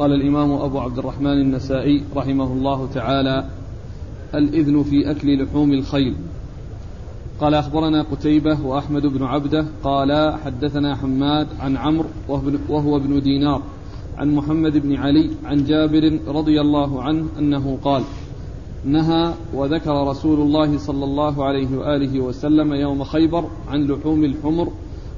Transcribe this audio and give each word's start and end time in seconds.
قال 0.00 0.12
الإمام 0.12 0.52
أبو 0.52 0.78
عبد 0.78 0.98
الرحمن 0.98 1.40
النسائي 1.40 2.04
رحمه 2.16 2.52
الله 2.52 2.88
تعالى 2.94 3.44
الإذن 4.34 4.82
في 4.82 5.10
أكل 5.10 5.44
لحوم 5.44 5.72
الخيل. 5.72 6.14
قال 7.40 7.54
أخبرنا 7.54 8.02
قتيبة 8.02 8.66
وأحمد 8.66 9.06
بن 9.06 9.22
عبدة 9.24 9.66
قال 9.84 10.34
حدثنا 10.44 10.96
حماد 10.96 11.46
عن 11.60 11.76
عمرو 11.76 12.08
وهو 12.68 12.96
ابن 12.96 13.20
دينار 13.20 13.62
عن 14.18 14.34
محمد 14.34 14.76
بن 14.76 14.96
علي 14.96 15.30
عن 15.44 15.64
جابر 15.64 16.18
رضي 16.28 16.60
الله 16.60 17.02
عنه 17.02 17.28
أنه 17.38 17.78
قال 17.84 18.02
نهى 18.84 19.34
وذكر 19.54 20.06
رسول 20.06 20.40
الله 20.40 20.78
صلى 20.78 21.04
الله 21.04 21.44
عليه 21.44 21.76
وآله 21.76 22.20
وسلم 22.20 22.72
يوم 22.72 23.04
خيبر 23.04 23.44
عن 23.68 23.86
لحوم 23.86 24.24
الحمر 24.24 24.68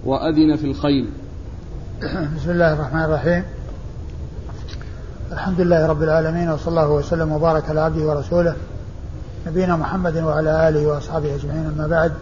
وأذن 0.06 0.56
في 0.56 0.64
الخيل. 0.64 1.06
بسم 2.36 2.50
الله 2.50 2.72
الرحمن 2.72 3.04
الرحيم. 3.04 3.44
الحمد 5.32 5.60
لله 5.60 5.86
رب 5.86 6.02
العالمين 6.02 6.50
وصلى 6.50 6.68
الله 6.68 6.90
وسلم 6.90 7.32
وبارك 7.32 7.70
على 7.70 7.80
عبده 7.80 8.04
ورسوله 8.04 8.54
نبينا 9.46 9.76
محمد 9.76 10.16
وعلى 10.16 10.68
آله 10.68 10.86
وأصحابه 10.86 11.34
أجمعين. 11.34 11.66
أما 11.66 11.86
بعد 11.86 12.12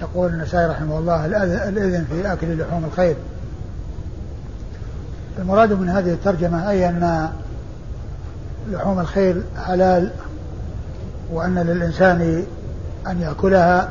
يقول 0.00 0.30
النسائي 0.30 0.66
رحمه 0.66 0.98
الله 0.98 1.26
الإذن 1.68 2.04
في 2.04 2.32
أكل 2.32 2.58
لحوم 2.58 2.84
الخيل 2.84 3.16
المراد 5.38 5.72
من 5.72 5.88
هذه 5.88 6.12
الترجمة 6.12 6.70
أي 6.70 6.88
أن 6.88 7.28
لحوم 8.70 9.00
الخيل 9.00 9.42
حلال 9.66 10.10
وأن 11.32 11.58
للإنسان 11.58 12.44
أن 13.06 13.20
يأكلها 13.20 13.88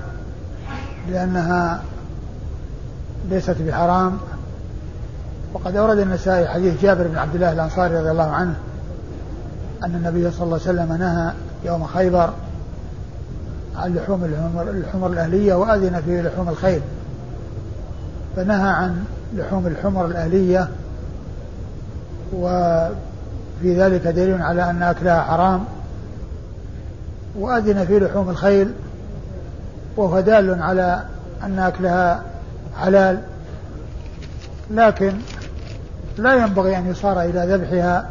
لأنها 1.11 1.81
ليست 3.29 3.55
بحرام. 3.61 4.17
وقد 5.53 5.75
أورد 5.75 5.99
النسائي 5.99 6.47
حديث 6.47 6.81
جابر 6.81 7.07
بن 7.07 7.17
عبد 7.17 7.35
الله 7.35 7.51
الأنصاري 7.51 7.97
رضي 7.97 8.11
الله 8.11 8.29
عنه 8.29 8.55
أن 9.83 9.95
النبي 9.95 10.31
صلى 10.31 10.43
الله 10.43 10.59
عليه 10.67 10.81
وسلم 10.81 10.93
نهى 10.93 11.33
يوم 11.65 11.83
خيبر 11.85 12.33
عن 13.75 13.95
لحوم 13.95 14.25
الحمر, 14.25 14.69
الحمر 14.69 15.07
الأهلية 15.07 15.53
وأذن 15.53 16.01
في 16.05 16.21
لحوم 16.21 16.49
الخيل. 16.49 16.81
فنهى 18.35 18.69
عن 18.69 19.03
لحوم 19.33 19.67
الحمر 19.67 20.05
الأهلية 20.05 20.69
وفي 22.33 22.99
ذلك 23.63 24.07
دليل 24.07 24.41
على 24.41 24.69
أن 24.69 24.83
أكلها 24.83 25.21
حرام 25.21 25.63
وأذن 27.39 27.85
في 27.85 27.99
لحوم 27.99 28.29
الخيل 28.29 28.73
وهو 29.97 30.19
دال 30.19 30.61
على 30.61 31.03
أن 31.43 31.59
أكلها 31.59 32.23
حلال. 32.77 33.19
لكن 34.71 35.13
لا 36.19 36.33
ينبغي 36.33 36.77
أن 36.77 36.87
يصار 36.87 37.21
إلى 37.21 37.45
ذبحها 37.55 38.09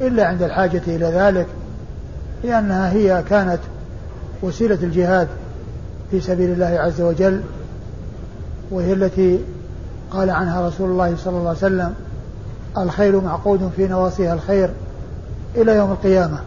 إلا 0.00 0.26
عند 0.26 0.42
الحاجة 0.42 0.82
إلى 0.86 1.06
ذلك 1.06 1.46
لأنها 2.44 2.92
هي 2.92 3.22
كانت 3.30 3.60
وسيلة 4.42 4.78
الجهاد 4.82 5.28
في 6.10 6.20
سبيل 6.20 6.50
الله 6.50 6.80
عز 6.80 7.00
وجل 7.00 7.40
وهي 8.70 8.92
التي 8.92 9.40
قال 10.10 10.30
عنها 10.30 10.68
رسول 10.68 10.90
الله 10.90 11.16
صلى 11.16 11.36
الله 11.36 11.48
عليه 11.48 11.58
وسلم 11.58 11.94
الخيل 12.78 13.16
معقود 13.16 13.70
في 13.76 13.86
نواصيها 13.86 14.34
الخير 14.34 14.70
إلى 15.56 15.76
يوم 15.76 15.92
القيامة. 15.92 16.38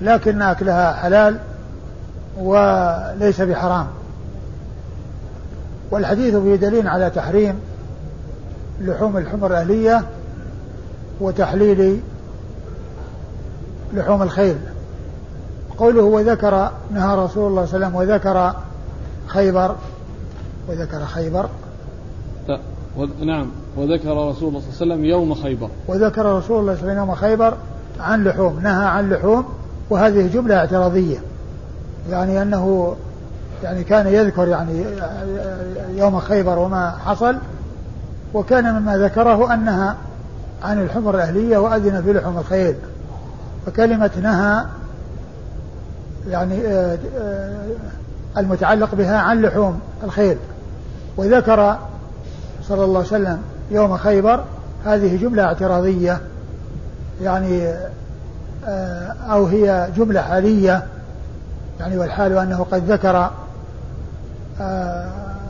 لكن 0.00 0.42
أكلها 0.42 0.92
حلال 0.92 1.38
وليس 2.38 3.40
بحرام. 3.40 3.86
والحديث 5.90 6.36
فيه 6.36 6.56
دليل 6.56 6.88
على 6.88 7.10
تحريم 7.10 7.54
لحوم 8.80 9.16
الحمر 9.16 9.46
الأهلية 9.46 10.04
وتحليل 11.20 12.00
لحوم 13.94 14.22
الخيل. 14.22 14.56
قوله 15.78 16.02
وذكر 16.02 16.70
نهى 16.90 17.16
رسول 17.16 17.48
الله 17.48 17.66
صلى 17.66 17.76
الله 17.76 17.86
عليه 17.86 17.86
وسلم 17.86 17.94
وذكر 17.94 18.54
خيبر 19.26 19.74
وذكر 20.68 21.04
خيبر. 21.04 21.48
نعم 23.20 23.50
وذكر 23.76 24.28
رسول 24.28 24.48
الله 24.48 24.60
صلى 24.60 24.82
الله 24.82 24.94
عليه 24.94 24.94
وسلم 24.94 25.04
يوم 25.04 25.34
خيبر. 25.34 25.68
وذكر 25.88 26.26
رسول 26.26 26.30
الله 26.30 26.40
صلى 26.40 26.58
الله 26.58 26.70
عليه 26.70 26.82
وسلم 26.82 26.96
يوم 26.96 27.14
خيبر 27.14 27.54
عن 28.00 28.24
لحوم 28.24 28.60
نهى 28.62 28.84
عن 28.84 29.10
لحوم 29.10 29.44
وهذه 29.90 30.26
جملة 30.26 30.56
اعتراضية. 30.56 31.18
يعني 32.10 32.42
أنه 32.42 32.96
يعني 33.62 33.84
كان 33.84 34.06
يذكر 34.06 34.48
يعني 34.48 34.84
يوم 35.94 36.20
خيبر 36.20 36.58
وما 36.58 36.90
حصل 36.90 37.36
وكان 38.34 38.74
مما 38.74 38.98
ذكره 38.98 39.54
أنها 39.54 39.96
عن 40.62 40.82
الحمر 40.82 41.14
الأهلية 41.14 41.58
وأذن 41.58 42.02
في 42.02 42.12
لحوم 42.12 42.38
الخيل 42.38 42.74
فكلمة 43.66 44.10
نهى 44.22 44.64
يعني 46.28 46.66
آه، 46.66 46.98
آه، 47.18 47.66
المتعلق 48.36 48.94
بها 48.94 49.18
عن 49.18 49.42
لحوم 49.42 49.80
الخيل 50.04 50.36
وذكر 51.16 51.78
صلى 52.68 52.84
الله 52.84 52.98
عليه 52.98 53.08
وسلم 53.08 53.42
يوم 53.70 53.96
خيبر 53.96 54.44
هذه 54.84 55.16
جملة 55.16 55.42
اعتراضية 55.42 56.20
يعني 57.22 57.68
آه، 58.66 59.14
أو 59.30 59.46
هي 59.46 59.88
جملة 59.96 60.22
حالية 60.22 60.86
يعني 61.80 61.98
والحال 61.98 62.38
أنه 62.38 62.66
قد 62.70 62.90
ذكر 62.90 63.30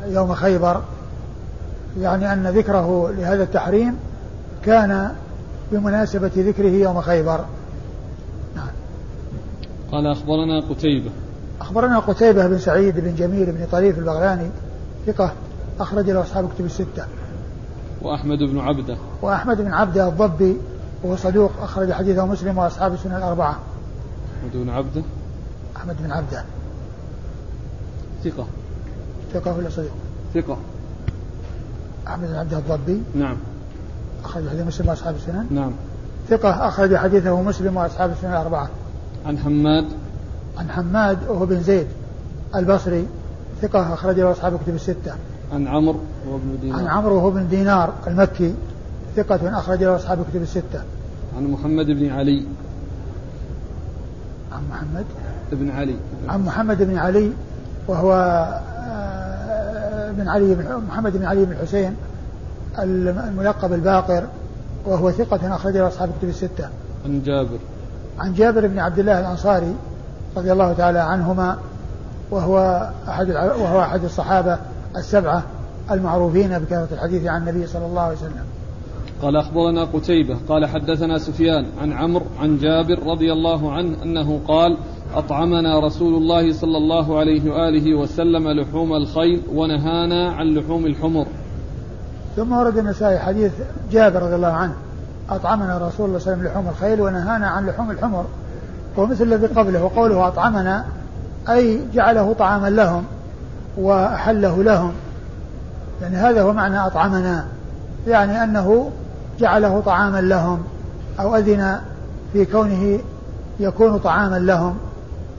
يوم 0.07 0.35
خيبر 0.35 0.81
يعني 1.99 2.33
أن 2.33 2.47
ذكره 2.47 3.11
لهذا 3.11 3.43
التحريم 3.43 3.97
كان 4.65 5.13
بمناسبة 5.73 6.31
ذكره 6.37 6.69
يوم 6.69 7.01
خيبر. 7.01 7.45
نعم. 8.57 8.69
قال 9.93 10.07
أخبرنا 10.07 10.61
قتيبة. 10.61 11.11
أخبرنا 11.61 11.99
قتيبة 11.99 12.47
بن 12.47 12.59
سعيد 12.59 13.01
بن 13.01 13.15
جميل 13.15 13.53
بن 13.53 13.67
طريف 13.73 13.99
البغلاني 13.99 14.51
ثقة 15.07 15.33
أخرج 15.81 16.11
له 16.11 16.21
أصحاب 16.21 16.49
كتب 16.55 16.65
الستة. 16.65 17.05
وأحمد 18.03 18.39
بن 18.39 18.59
عبدة. 18.59 18.97
وأحمد 19.23 19.61
بن 19.61 19.73
عبدة 19.73 20.09
الضبي 20.09 20.57
وهو 21.03 21.17
صدوق 21.17 21.51
أخرج 21.63 21.93
حديثه 21.93 22.27
مسلم 22.27 22.59
وأصحاب 22.59 22.95
السنة 22.95 23.19
الأربعة. 23.19 23.59
أحمد 24.41 24.63
بن 24.65 24.71
عبدة. 24.71 25.03
أحمد 25.77 25.97
بن 26.01 26.13
عبدة. 26.13 26.45
ثقة. 28.25 28.47
ثقة 29.35 29.59
ولا 29.59 29.71
صدوق؟ 29.71 29.91
ثقة. 30.35 30.57
أحمد 32.09 32.29
بن 32.29 32.35
عبد 32.35 32.55
الضبي 32.55 33.03
نعم. 33.15 33.37
أخرج 34.25 34.49
حديث 34.49 34.67
مسلم 34.67 34.89
وأصحاب 34.89 35.15
السنن. 35.15 35.47
نعم. 35.51 35.73
ثقة 36.29 36.69
أخرج 36.69 36.97
حديثه 36.97 37.43
مسلم 37.43 37.77
وأصحاب 37.77 38.11
السنن 38.11 38.31
الأربعة. 38.31 38.69
عن 39.27 39.39
حماد. 39.39 39.85
عن 40.59 40.71
حماد 40.71 41.19
وهو 41.29 41.47
بن 41.47 41.63
زيد 41.63 41.87
البصري. 42.57 43.07
ثقة 43.63 43.95
أخرج 43.95 44.21
له 44.21 44.33
أصحاب 44.33 44.59
كتب 44.65 44.75
الستة. 44.75 45.15
عن 45.53 45.69
عمرو 45.69 45.99
وهو 46.27 46.37
ابن 46.37 46.59
دينار. 46.61 46.81
عن 46.81 46.87
عمرو 46.87 47.17
وهو 47.17 47.31
بن 47.31 47.49
دينار 47.49 47.93
المكي. 48.07 48.55
ثقة 49.17 49.59
أخرج 49.59 49.85
له 49.85 49.97
أصحاب 49.97 50.19
كتب 50.31 50.43
الستة. 50.43 50.83
عن 51.37 51.47
محمد 51.47 51.87
بن 51.87 52.11
علي. 52.11 52.45
عن 54.53 54.63
محمد. 54.71 55.05
بن 55.53 55.71
علي. 55.71 55.97
عن 56.29 56.45
محمد 56.45 56.83
بن 56.83 56.99
علي 56.99 57.33
وهو 57.89 58.13
بن 60.13 60.29
علي 60.29 60.55
بن 60.55 60.83
محمد 60.89 61.17
بن 61.17 61.25
علي 61.25 61.45
بن 61.45 61.53
الحسين 61.53 61.97
الملقب 62.79 63.73
الباقر 63.73 64.25
وهو 64.87 65.11
ثقة 65.11 65.55
أخرج 65.55 65.77
له 65.77 65.89
أصحاب 65.89 66.09
الكتب 66.09 66.29
الستة. 66.29 66.69
عن 67.05 67.23
جابر. 67.23 67.59
عن 68.19 68.35
جابر 68.35 68.67
بن 68.67 68.79
عبد 68.79 68.99
الله 68.99 69.21
الأنصاري 69.21 69.75
رضي 70.37 70.53
الله 70.53 70.73
تعالى 70.73 70.99
عنهما 70.99 71.57
وهو 72.31 72.89
أحد 73.09 73.31
وهو 73.31 73.81
أحد 73.81 74.05
الصحابة 74.05 74.59
السبعة 74.97 75.43
المعروفين 75.91 76.59
بكثرة 76.59 76.89
الحديث 76.93 77.27
عن 77.27 77.49
النبي 77.49 77.67
صلى 77.67 77.87
الله 77.87 78.03
عليه 78.03 78.17
وسلم. 78.17 78.45
قال 79.23 79.37
أخبرنا 79.37 79.85
قتيبة 79.85 80.37
قال 80.49 80.67
حدثنا 80.67 81.19
سفيان 81.19 81.67
عن 81.81 81.93
عمرو 81.93 82.27
عن 82.41 82.59
جابر 82.59 83.07
رضي 83.07 83.33
الله 83.33 83.73
عنه 83.73 84.03
أنه 84.03 84.41
قال 84.49 84.77
أطعمنا 85.15 85.81
رسول 85.81 86.15
الله 86.15 86.53
صلى 86.53 86.79
الله 86.79 87.19
عليه 87.19 87.51
وآله 87.53 87.95
وسلم 87.95 88.49
لحوم 88.49 88.93
الخيل 88.93 89.43
ونهانا 89.55 90.33
عن 90.33 90.55
لحوم 90.55 90.87
الحمر. 90.87 91.27
ثم 92.37 92.53
ورد 92.53 92.79
النسائي 92.79 93.19
حديث 93.19 93.53
جابر 93.93 94.23
رضي 94.23 94.35
الله 94.35 94.53
عنه 94.53 94.73
أطعمنا 95.31 95.79
رسول 95.79 95.79
الله 95.79 95.91
صلى 95.91 96.07
الله 96.07 96.09
عليه 96.09 96.17
وسلم 96.17 96.45
لحوم 96.45 96.69
الخيل 96.69 97.01
ونهانا 97.01 97.49
عن 97.49 97.67
لحوم 97.67 97.91
الحمر. 97.91 98.25
ومثل 98.97 99.25
الذي 99.25 99.47
قبله 99.47 99.85
وقوله 99.85 100.29
أطعمنا 100.29 100.85
أي 101.49 101.81
جعله 101.95 102.33
طعاما 102.33 102.71
لهم 102.71 103.05
وأحله 103.79 104.63
لهم. 104.63 104.93
يعني 106.03 106.17
هذا 106.17 106.43
هو 106.43 106.53
معنى 106.53 106.87
أطعمنا 106.87 107.45
يعني 108.07 108.45
أنه 108.45 108.91
جعله 109.41 109.81
طعاما 109.81 110.21
لهم 110.21 110.59
أو 111.21 111.37
أذن 111.37 111.81
في 112.33 112.45
كونه 112.45 112.99
يكون 113.61 113.99
طعاما 113.99 114.39
لهم. 114.39 114.75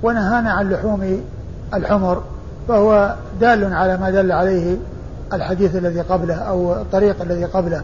ونهانا 0.04 0.52
عن 0.52 0.70
لحوم 0.70 1.22
الحمر 1.74 2.24
فهو 2.68 3.16
دال 3.42 3.74
على 3.74 3.98
ما 3.98 4.10
دل 4.10 4.32
عليه 4.32 4.78
الحديث 5.34 5.76
الذي 5.76 6.02
قبله 6.02 6.36
أو 6.36 6.74
الطريق 6.74 7.22
الذي 7.22 7.46
قبله. 7.46 7.84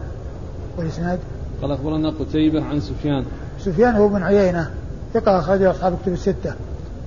والإسناد؟ 0.78 1.18
قال 1.62 1.72
أخبرنا 1.72 2.10
قتيبة 2.10 2.64
عن 2.64 2.80
سفيان. 2.80 3.24
سفيان 3.60 3.94
هو 3.94 4.08
بن 4.08 4.22
عيينة 4.22 4.70
ثقة 5.14 5.38
أخرج 5.38 5.62
أصحاب 5.62 5.96
كتب 6.02 6.12
الستة. 6.12 6.52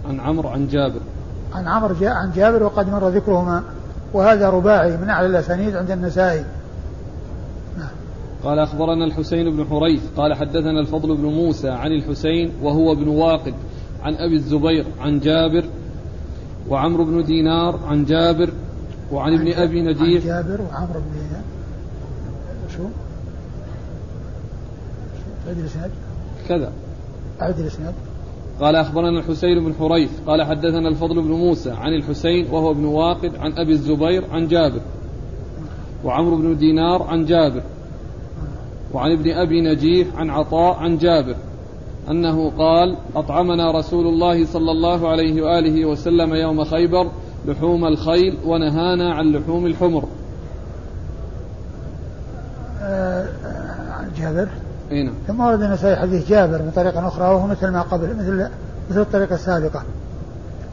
عن 0.10 0.20
عمرو 0.20 0.50
عن 0.50 0.68
جابر. 0.68 1.00
عن 1.54 1.68
عمرو 1.68 1.96
جاء 2.00 2.12
عن 2.12 2.32
جابر 2.36 2.64
وقد 2.64 2.90
مر 2.90 3.10
ذكرهما. 3.10 3.64
وهذا 4.14 4.50
رباعي 4.50 4.98
من 4.98 5.10
أعلى 5.10 5.28
الأسانيد 5.28 5.76
عند 5.76 5.92
النسائي. 5.92 6.46
قال 8.44 8.60
أخبرنا 8.60 9.06
الحسين 9.06 9.56
بن 9.58 9.66
حريث 9.66 10.02
قال 10.18 10.34
حدثنا 10.34 10.80
الفضل 10.80 11.18
بن 11.18 11.26
موسى 11.26 11.70
عن 11.70 11.92
الحسين 11.92 12.52
وهو 12.62 12.92
ابن 12.92 13.08
واقد. 13.08 13.54
عن 14.02 14.16
أبي 14.16 14.36
الزبير 14.36 14.86
عن 15.00 15.20
جابر 15.20 15.66
وعمرو 16.70 17.06
بن 17.06 17.24
دينار 17.24 17.80
عن 17.86 18.06
جابر 18.06 18.50
وعن 19.12 19.34
ابن 19.34 19.54
أبي 19.54 19.82
نجيح 19.82 20.24
عن 20.24 20.28
جابر 20.28 20.62
وعمرو 20.62 21.00
بن 21.00 21.12
دينار. 21.14 21.44
شو؟ 22.78 22.84
عيد 25.48 25.58
الإسناد. 25.58 25.92
كذا. 26.48 26.72
أعد 27.42 27.60
الإسناد. 27.60 27.94
قال 28.62 28.76
أخبرنا 28.76 29.20
الحسين 29.20 29.64
بن 29.64 29.74
حريث 29.74 30.12
قال 30.28 30.44
حدثنا 30.44 30.90
الفضل 30.90 31.22
بن 31.22 31.32
موسى 31.32 31.72
عن 31.72 31.94
الحسين 31.94 32.48
وهو 32.52 32.72
ابن 32.72 32.86
واقد 32.86 33.36
عن 33.36 33.52
أبي 33.58 33.72
الزبير 33.72 34.26
عن 34.32 34.48
جابر 34.48 34.82
وعمرو 36.04 36.38
بن 36.38 36.58
دينار 36.58 37.04
عن 37.04 37.26
جابر 37.26 37.64
وعن 38.94 39.12
ابن 39.12 39.32
أبي 39.32 39.62
نجيح 39.62 40.08
عن 40.16 40.30
عطاء 40.30 40.76
عن 40.76 40.98
جابر. 40.98 41.36
أنه 42.10 42.52
قال 42.58 42.98
أطعمنا 43.16 43.72
رسول 43.72 44.08
الله 44.08 44.46
صلى 44.46 44.72
الله 44.72 45.10
عليه 45.10 45.42
وآله 45.42 45.86
وسلم 45.86 46.34
يوم 46.34 46.64
خيبر 46.64 47.08
لحوم 47.46 47.86
الخيل 47.86 48.38
ونهانا 48.46 49.14
عن 49.14 49.32
لحوم 49.32 49.66
الحمر. 49.66 50.04
آه، 52.82 53.28
جابر. 54.18 54.48
أي 54.92 55.04
نعم. 55.04 55.14
ثم 55.28 55.40
ورد 55.40 55.62
النسائي 55.62 55.96
حديث 55.96 56.30
جابر 56.30 56.58
من 56.58 56.72
طريقة 56.76 57.08
أخرى 57.08 57.26
وهو 57.26 57.48
مثل 57.48 57.68
ما 57.68 57.82
قبل 57.82 58.16
مثل 58.16 58.50
مثل 58.90 59.02
الطريقة 59.02 59.36
السابقة. 59.36 59.84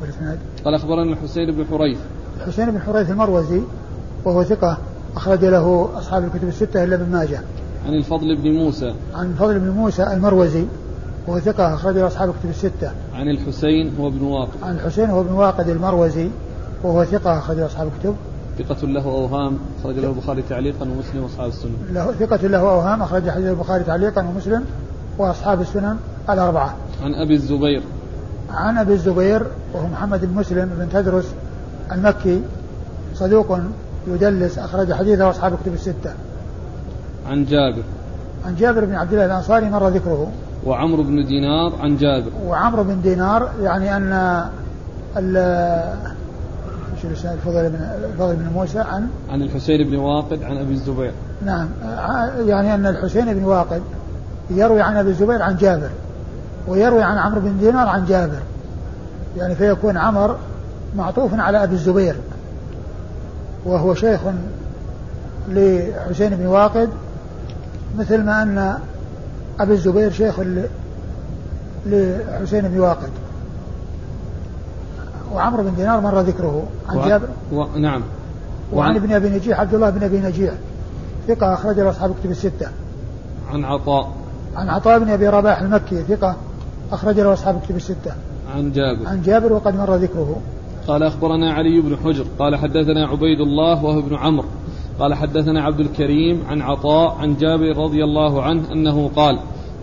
والإسناد 0.01 0.39
قال 0.65 0.75
أخبرنا 0.75 1.13
الحسين 1.13 1.51
بن 1.53 1.65
حريث. 1.71 1.99
الحسين 2.37 2.71
بن 2.71 2.81
حريث 2.81 3.11
المروزي 3.11 3.61
وهو 4.25 4.45
ثقة 4.45 4.79
أخرج 5.17 5.45
له 5.45 5.89
أصحاب 5.99 6.25
الكتب 6.25 6.49
الستة 6.49 6.85
إلا 6.85 6.95
ابن 6.95 7.13
ماجه. 7.13 7.41
عن 7.87 7.95
الفضل 7.95 8.37
بن 8.37 8.53
موسى. 8.53 8.95
عن 9.15 9.35
فضل 9.35 9.59
بن 9.59 9.71
موسى 9.71 10.03
المروزي. 10.03 10.65
وهو 11.29 11.41
ثقة 11.41 11.75
أخرج 11.75 11.95
له 11.95 12.07
أصحاب 12.07 12.29
الكتب 12.29 12.51
الستة. 12.51 12.91
عن 13.15 13.29
الحسين 13.29 13.97
هو 14.01 14.09
ابن 14.09 14.23
واقد. 14.23 14.63
عن 14.63 14.75
الحسين 14.75 15.11
هو 15.11 15.21
ابن 15.21 15.33
واقد 15.33 15.69
المروزي 15.69 16.29
وهو 16.83 17.05
ثقة 17.05 17.39
أخرج 17.39 17.57
له 17.57 17.67
أصحاب 17.67 17.89
الكتب. 17.97 18.15
ثقة 18.59 18.87
له 18.87 19.05
أوهام 19.05 19.59
أخرج 19.81 19.99
له 19.99 20.09
البخاري 20.09 20.43
تعليقا 20.43 20.83
ومسلم 20.83 21.23
وأصحاب 21.23 21.49
السنة. 21.49 21.73
له 21.93 22.13
ثقة 22.13 22.47
له 22.47 22.59
أوهام 22.59 23.03
أخرج 23.03 23.31
حديث 23.31 23.47
البخاري 23.47 23.85
تعليقا 23.85 24.23
ومسلم 24.23 24.65
وأصحاب 25.19 25.61
السنن 25.61 25.97
الأربعة. 26.31 26.75
عن 27.03 27.15
أبي 27.15 27.35
الزبير. 27.35 27.83
عن 28.51 28.79
أبي 28.79 28.93
الزبير 28.93 29.47
وهو 29.75 29.87
محمد 29.87 30.25
بن 30.25 30.35
مسلم 30.35 30.71
بن 30.79 30.89
تدرس 30.93 31.35
المكي 31.93 32.43
صدوق 33.15 33.59
يدلس 34.07 34.59
أخرج 34.59 34.93
حديثه 34.93 35.31
أصحاب 35.31 35.53
الكتب 35.53 35.75
الستة. 35.75 36.13
عن 37.27 37.45
جابر. 37.45 37.83
عن 38.47 38.57
جابر 38.57 38.85
بن 38.85 38.95
عبد 38.95 39.13
الله 39.13 39.27
الأنصاري 39.27 39.71
مر 39.71 39.89
ذكره. 39.89 40.31
وعمرو 40.66 41.02
بن 41.02 41.26
دينار 41.26 41.72
عن 41.81 41.96
جابر. 41.96 42.31
وعمرو 42.46 42.84
بن 42.84 43.00
دينار 43.00 43.49
يعني 43.62 43.96
أن 43.96 44.44
الاسناد 47.05 47.34
الفضل 47.34 47.70
بن 47.70 47.78
الفضل 48.12 48.37
بن 48.37 48.52
موسى 48.55 48.78
عن 48.78 49.08
عن 49.31 49.43
الحسين 49.43 49.90
بن 49.90 49.96
واقد 49.96 50.43
عن 50.43 50.56
أبي 50.56 50.72
الزبير. 50.72 51.12
نعم. 51.44 51.69
يعني 52.46 52.75
أن 52.75 52.87
الحسين 52.87 53.34
بن 53.34 53.44
واقد 53.44 53.82
يروي 54.50 54.82
عن 54.82 54.96
أبي 54.96 55.10
الزبير 55.10 55.43
عن 55.43 55.56
جابر 55.56 55.90
ويروي 56.69 57.02
عن 57.02 57.19
عمرو 57.19 57.40
بن 57.40 57.58
دينار 57.58 57.88
عن 57.88 58.05
جابر. 58.05 58.40
يعني 59.37 59.55
فيكون 59.55 59.96
عمر 59.96 60.37
معطوف 60.96 61.40
على 61.40 61.64
أبي 61.64 61.75
الزبير 61.75 62.14
وهو 63.64 63.94
شيخ 63.94 64.20
لحسين 65.49 66.37
بن 66.37 66.46
واقد 66.46 66.88
مثل 67.99 68.25
ما 68.25 68.43
أن 68.43 68.78
أبي 69.60 69.72
الزبير 69.72 70.12
شيخ 70.12 70.40
لحسين 71.87 72.69
بن 72.69 72.81
واقد. 72.81 73.10
وعمرو 75.32 75.62
بن 75.62 75.75
دينار 75.75 76.00
مر 76.00 76.20
ذكره. 76.20 76.62
عن 76.88 77.08
جابر. 77.08 77.28
و... 77.52 77.64
نعم. 77.76 78.02
وعن 78.72 78.96
ابن 78.96 79.12
أبي 79.12 79.28
نجيح 79.28 79.60
عبد 79.60 79.75
الله 79.75 79.90
بن 79.90 80.02
أبي 80.02 80.20
نجيح. 80.20 80.55
ثقة 81.28 81.55
أخرج 81.55 81.81
له 81.81 81.90
أصحاب 81.90 82.14
كتب 82.20 82.31
الستة. 82.31 82.69
عن 83.52 83.64
عطاء. 83.64 84.12
عن 84.56 84.69
عطاء 84.69 84.99
بن 84.99 85.10
أبي 85.10 85.28
رباح 85.28 85.60
المكي 85.60 86.02
ثقة 86.02 86.37
أخرج 86.93 87.20
له 87.20 87.32
أصحاب 87.32 87.60
كتب 87.60 87.76
الستة. 87.76 88.12
عن 88.55 88.72
جابر. 88.72 89.06
عن 89.06 89.22
جابر 89.22 89.52
وقد 89.52 89.76
مر 89.76 89.94
ذكره. 89.94 90.37
قال 90.88 91.02
أخبرنا 91.02 91.52
علي 91.52 91.81
بن 91.81 91.96
حجر 91.96 92.25
قال 92.38 92.56
حدثنا 92.56 93.06
عبيد 93.06 93.40
الله 93.40 93.84
وهو 93.84 93.99
ابن 93.99 94.16
عمرو. 94.16 94.49
قال 94.99 95.15
حدثنا 95.15 95.62
عبد 95.62 95.81
الكريم 95.81 96.45
عن 96.49 96.62
عطاء 96.62 97.17
عن 97.21 97.37
جابر 97.37 97.77
رضي 97.77 98.05
الله 98.05 98.43
عنه 98.43 98.73
أنه 98.73 99.11
قال 99.17 99.39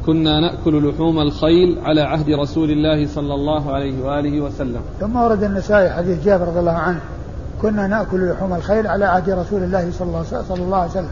كنا 0.05 0.39
نأكل 0.39 0.89
لحوم 0.89 1.19
الخيل 1.19 1.79
على 1.83 2.01
عهد 2.01 2.29
رسول 2.29 2.71
الله 2.71 3.07
صلى 3.07 3.33
الله 3.33 3.71
عليه 3.71 4.05
وآله 4.05 4.41
وسلم. 4.41 4.81
ثم 4.99 5.15
ورد 5.15 5.43
النسائي 5.43 5.89
حديث 5.89 6.25
جابر 6.25 6.47
رضي 6.47 6.59
الله 6.59 6.71
عنه 6.71 6.99
كنا 7.61 7.87
نأكل 7.87 8.31
لحوم 8.31 8.53
الخيل 8.53 8.87
على 8.87 9.05
عهد 9.05 9.29
رسول 9.29 9.63
الله 9.63 9.91
صلى 9.91 10.07
الله, 10.63 10.77
عليه 10.77 10.91
وسلم 10.91 11.09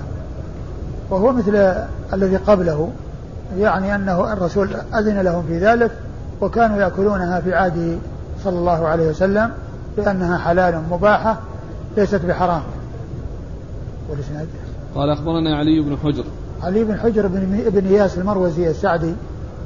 وهو 1.10 1.32
مثل 1.32 1.56
الذي 2.14 2.36
قبله 2.36 2.90
يعني 3.58 3.96
أنه 3.96 4.34
الرسول 4.34 4.70
أذن 4.96 5.22
لهم 5.22 5.44
في 5.44 5.58
ذلك 5.58 5.92
وكانوا 6.42 6.78
يأكلونها 6.78 7.42
في 7.42 7.54
عهده 7.54 7.98
صلى 8.44 8.60
الله 8.60 8.88
عليه 8.88 9.10
وسلم 9.10 9.52
لأنها 9.98 10.38
حلال 10.38 10.82
مباحة 10.92 11.40
ليست 11.98 12.26
بحرام. 12.26 12.62
والإسناد 14.14 14.48
قال 14.96 15.10
أخبرنا 15.10 15.58
علي 15.58 15.82
بن 15.82 15.98
حجر 15.98 16.24
علي 16.62 16.84
بن 16.84 17.00
حجر 17.00 17.28
بن 17.28 17.64
بن 17.70 17.88
إياس 17.88 18.18
المروزي 18.18 18.70
السعدي 18.70 19.14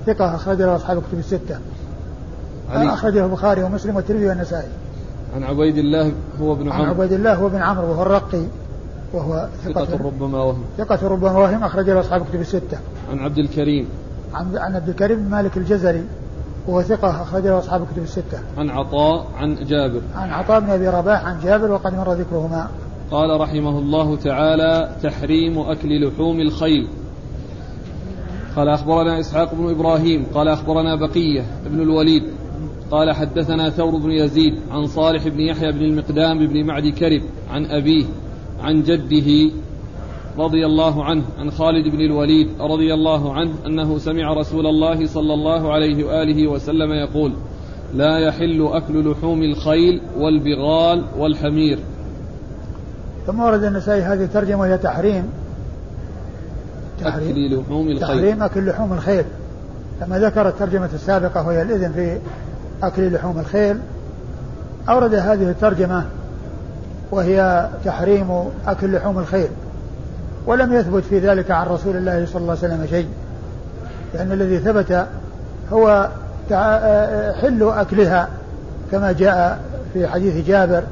ثقة 0.06 0.36
أخرج 0.36 0.62
له 0.62 0.76
أصحاب 0.76 0.98
الكتب 0.98 1.20
الستة. 1.20 1.60
علي 2.70 2.94
أخرجه 2.94 3.26
البخاري 3.26 3.64
ومسلم 3.64 3.96
والترمذي 3.96 4.28
والنسائي. 4.28 4.68
عن 5.36 5.44
عبيد 5.44 5.78
الله 5.78 6.12
هو 6.42 6.54
ابن 6.54 6.70
عن 6.70 6.82
عمرو 6.82 6.94
عبيد 6.94 7.12
الله 7.12 7.34
هو 7.36 7.50
بن 7.50 7.62
عمرو 7.62 7.90
وهو 7.90 8.02
الرقي 8.02 8.44
وهو 9.14 9.48
ثقة 9.66 9.86
ثقة 9.86 10.06
ربما 10.06 10.44
وهم 10.44 10.64
ثقة 10.78 11.08
ربما 11.08 11.32
وهم 11.32 11.64
أخرج 11.64 11.90
له 11.90 12.00
أصحاب 12.00 12.22
الكتب 12.22 12.42
الستة. 12.42 12.78
عن 13.12 13.20
عبد 13.20 13.38
الكريم 13.38 13.88
عن 14.34 14.58
عن 14.58 14.76
عبد 14.76 14.90
الكريم 14.90 15.18
بن 15.24 15.30
مالك 15.30 15.58
الجزري 15.58 16.04
وهو 16.68 16.82
ثقة 16.82 17.22
أخرج 17.22 17.44
له 17.44 17.60
أصحاب 17.60 17.82
الكتب 17.82 18.04
الستة. 18.04 18.40
عن 18.58 18.70
عطاء 18.70 19.28
عن 19.38 19.56
جابر 19.56 20.02
عن 20.16 20.30
عطاء 20.30 20.60
بن 20.60 20.70
أبي 20.70 20.88
رباح 20.88 21.26
عن 21.26 21.40
جابر 21.44 21.72
وقد 21.72 21.94
مر 21.94 22.14
ذكرهما. 22.14 22.68
قال 23.12 23.42
رحمه 23.42 23.80
الله 23.80 24.16
تعالى 24.16 24.96
تحريم 25.04 25.60
أكل 25.60 26.08
لحوم 26.08 26.40
الخيل. 26.40 26.88
قال 28.56 28.70
أخبرنا 28.70 29.20
إسحاق 29.20 29.56
بن 29.56 29.70
إبراهيم 29.70 30.26
قال 30.34 30.48
أخبرنا 30.48 30.96
بقية 30.96 31.46
بن 31.66 31.82
الوليد 31.82 32.24
قال 32.92 33.12
حدثنا 33.12 33.70
ثور 33.70 33.98
بن 33.98 34.12
يزيد 34.12 34.54
عن 34.72 34.88
صالح 34.88 35.28
بن 35.28 35.40
يحيى 35.40 35.72
بن 35.72 35.82
المقدام 35.82 36.48
بن 36.48 36.64
معد 36.66 36.88
كرب 36.88 37.22
عن 37.50 37.66
أبيه 37.66 38.06
عن 38.62 38.84
جده 38.84 39.52
رضي 40.38 40.66
الله 40.66 41.04
عنه 41.04 41.24
عن 41.40 41.52
خالد 41.52 41.88
بن 41.88 42.02
الوليد 42.02 42.50
رضي 42.60 42.94
الله 42.94 43.34
عنه 43.34 43.54
أنه 43.66 43.98
سمع 43.98 44.34
رسول 44.34 44.68
الله 44.68 45.06
صلى 45.06 45.34
الله 45.34 45.74
عليه 45.74 46.04
وآله 46.06 46.48
وسلم 46.48 46.92
يقول 46.92 47.34
لا 47.94 48.18
يحل 48.18 48.70
أكل 48.72 49.12
لحوم 49.12 49.44
الخيل 49.44 50.02
والبغال 50.18 51.04
والحمير. 51.18 51.80
ثم 53.28 53.40
ورد 53.40 53.64
النسائي 53.64 54.02
هذه 54.02 54.24
الترجمة 54.24 54.60
وهي 54.60 54.78
تحريم. 54.78 55.30
أكل 57.04 57.60
لحوم 57.62 57.88
الخيل 57.88 58.00
تحريم 58.00 58.44
أكل 58.44 58.70
لحوم 58.70 58.94
الخيل 58.94 59.26
لما 60.02 60.20
ذكر 60.20 60.48
الترجمة 60.48 60.90
السابقة 60.94 61.48
وهي 61.48 61.62
الإذن 61.62 61.92
في 61.92 62.18
أكل 62.84 63.14
لحوم 63.14 63.40
الخيل 63.40 63.80
أورد 64.90 65.14
هذه 65.14 65.50
الترجمة 65.50 66.06
وهي 67.12 67.70
تحريم 67.86 68.44
أكل 68.68 68.96
لحوم 68.96 69.20
الخيل 69.20 69.50
ولم 70.46 70.74
يثبت 70.74 71.04
في 71.04 71.20
ذلك 71.20 71.52
عن 71.52 71.68
رسول 71.68 71.96
الله 71.96 72.26
صلى 72.26 72.42
الله 72.42 72.58
عليه 72.64 72.74
وسلم 72.74 72.88
شيء 72.90 73.08
لأن 74.14 74.32
الذي 74.32 74.60
ثبت 74.60 75.08
هو 75.72 76.10
حل 77.42 77.64
أكلها 77.64 78.30
كما 78.92 79.12
جاء 79.12 79.60
في 79.94 80.08
حديث 80.08 80.48
جابر 80.48 80.84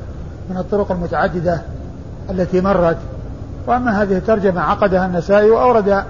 من 0.49 0.57
الطرق 0.57 0.91
المتعددة. 0.91 1.61
التي 2.29 2.61
مرت. 2.61 2.97
وأما 3.67 4.01
هذه 4.01 4.17
الترجمة 4.17 4.61
عقدها 4.61 5.05
النسائي 5.05 5.49
وأورد 5.49 6.03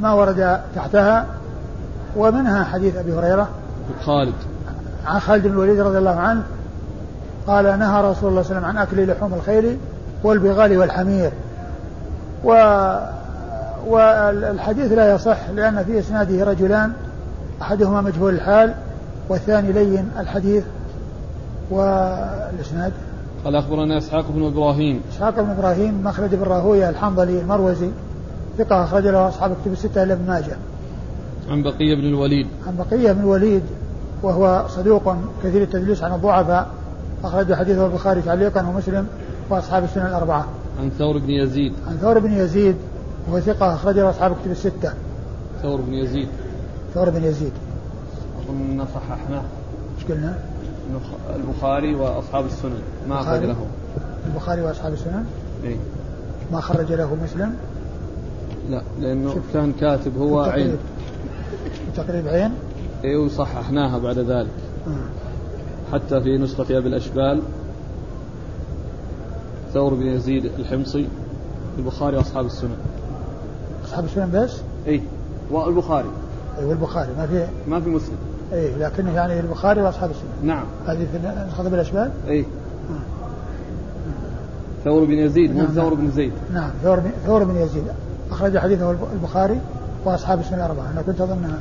ما 0.00 0.12
ورد 0.12 0.60
تحتها 0.76 1.26
ومنها 2.16 2.64
حديث 2.64 2.96
أبي 2.96 3.12
هريرة. 3.12 3.48
خالد. 4.04 4.34
عن 5.06 5.20
خالد 5.20 5.46
بن 5.46 5.52
الوليد 5.52 5.80
رضي 5.80 5.98
الله 5.98 6.20
عنه 6.20 6.42
قال 7.46 7.78
نهى 7.78 8.00
رسول 8.00 8.04
الله 8.04 8.12
صلى 8.12 8.28
الله 8.28 8.40
عليه 8.40 8.40
وسلم 8.40 8.64
عن 8.64 8.78
أكل 8.78 9.10
لحوم 9.10 9.34
الخيل 9.34 9.78
والبغال 10.22 10.78
والحمير. 10.78 11.30
و 12.44 12.50
والحديث 13.86 14.92
لا 14.92 15.14
يصح 15.14 15.36
لأن 15.54 15.84
في 15.84 15.98
إسناده 15.98 16.44
رجلان 16.44 16.92
أحدهما 17.62 18.00
مجهول 18.00 18.34
الحال 18.34 18.74
والثاني 19.28 19.72
لين 19.72 20.10
الحديث 20.18 20.64
والإسناد. 21.70 22.92
قال 23.44 23.56
أخبرنا 23.56 23.98
إسحاق 23.98 24.30
بن 24.30 24.46
إبراهيم 24.46 25.00
إسحاق 25.12 25.40
بن 25.40 25.50
إبراهيم 25.50 26.04
مخلد 26.04 26.34
بن 26.34 26.42
راهوية 26.42 26.90
الحنظلي 26.90 27.40
المروزي 27.40 27.90
ثقة 28.58 28.84
أخرج 28.84 29.06
له 29.06 29.28
أصحاب 29.28 29.56
كتب 29.62 29.72
الستة 29.72 30.02
إلا 30.02 30.12
ابن 30.12 30.26
ماجه 30.26 30.56
عن 31.50 31.62
بقية 31.62 31.94
بن 31.94 32.04
الوليد 32.04 32.46
عن 32.66 32.76
بقية 32.76 33.12
بن 33.12 33.20
الوليد 33.20 33.62
وهو 34.22 34.64
صدوق 34.68 35.16
كثير 35.44 35.62
التدليس 35.62 36.02
عن 36.02 36.14
الضعفاء 36.14 36.70
أخرج 37.24 37.54
حديثه 37.54 37.86
البخاري 37.86 38.22
تعليقا 38.22 38.68
ومسلم 38.68 39.06
وأصحاب 39.50 39.84
السنن 39.84 40.06
الأربعة. 40.06 40.46
عن 40.80 40.90
ثور 40.90 41.18
بن 41.18 41.30
يزيد. 41.30 41.72
عن 41.88 41.96
ثور 41.96 42.18
بن 42.18 42.32
يزيد 42.32 42.76
وهو 43.28 43.40
ثقة 43.40 43.74
أخرج 43.74 43.98
له 43.98 44.10
أصحاب 44.10 44.36
كتب 44.42 44.50
الستة. 44.50 44.92
ثور 45.62 45.80
بن 45.80 45.94
يزيد. 45.94 46.28
ثور 46.94 47.10
بن 47.10 47.24
يزيد. 47.24 47.52
أظن 48.48 48.84
صححناه. 48.94 49.42
إيش 49.98 50.12
قلنا؟ 50.12 50.38
البخاري 51.36 51.94
وأصحاب 51.94 52.46
السنن 52.46 52.78
ما 53.08 53.20
أخرج 53.20 53.44
له. 53.44 53.56
البخاري 54.26 54.62
وأصحاب 54.62 54.92
السنن؟ 54.92 55.24
إيه. 55.64 55.76
ما 56.52 56.60
خرج 56.60 56.92
له 56.92 57.14
مسلم؟ 57.24 57.54
لا 58.70 58.82
لأنه 59.00 59.36
كان 59.52 59.72
كاتب 59.72 60.18
هو 60.18 60.40
عين. 60.40 60.76
تقريب 61.96 62.28
عين؟ 62.28 62.50
اي 63.04 63.16
وصححناها 63.16 63.98
بعد 63.98 64.18
ذلك 64.18 64.50
حتى 65.92 66.20
في 66.20 66.38
نسخة 66.38 66.78
أبي 66.78 66.88
الأشبال 66.88 67.42
ثور 69.74 69.94
بن 69.94 70.06
يزيد 70.06 70.44
الحمصي 70.44 71.08
البخاري 71.78 72.16
وأصحاب 72.16 72.46
السنن 72.46 72.76
أصحاب 73.84 74.04
السنن 74.04 74.30
بس؟ 74.30 74.60
اي 74.86 75.02
والبخاري 75.50 76.08
اي 76.58 76.64
والبخاري 76.64 77.12
ما 77.18 77.26
في 77.26 77.46
ما 77.68 77.80
في 77.80 77.90
مسلم 77.90 78.16
اي 78.52 78.70
لكنه 78.80 79.14
يعني 79.14 79.40
البخاري 79.40 79.82
وأصحاب 79.82 80.10
السنن 80.10 80.48
نعم. 80.48 80.64
هذه 80.86 81.06
في 81.12 81.44
نسخة 81.48 81.66
ابي 81.66 81.74
الأشبال؟ 81.74 82.10
اي 82.28 82.44
ثور 84.84 85.04
بن 85.04 85.12
يزيد 85.12 85.50
مو 85.50 85.58
نعم 85.58 85.66
ثور 85.66 85.94
بن 85.94 86.10
زيد. 86.10 86.32
نعم 86.52 86.70
ثور 86.82 87.00
بن 87.00 87.10
ثور 87.26 87.44
بن 87.44 87.56
يزيد. 87.56 87.84
أخرج 88.30 88.58
حديثه 88.58 88.96
البخاري 89.12 89.60
وأصحاب 90.04 90.40
السنن 90.40 90.58
الأربعة. 90.58 90.90
أنا 90.92 91.02
كنت 91.02 91.20
أظن 91.20 91.52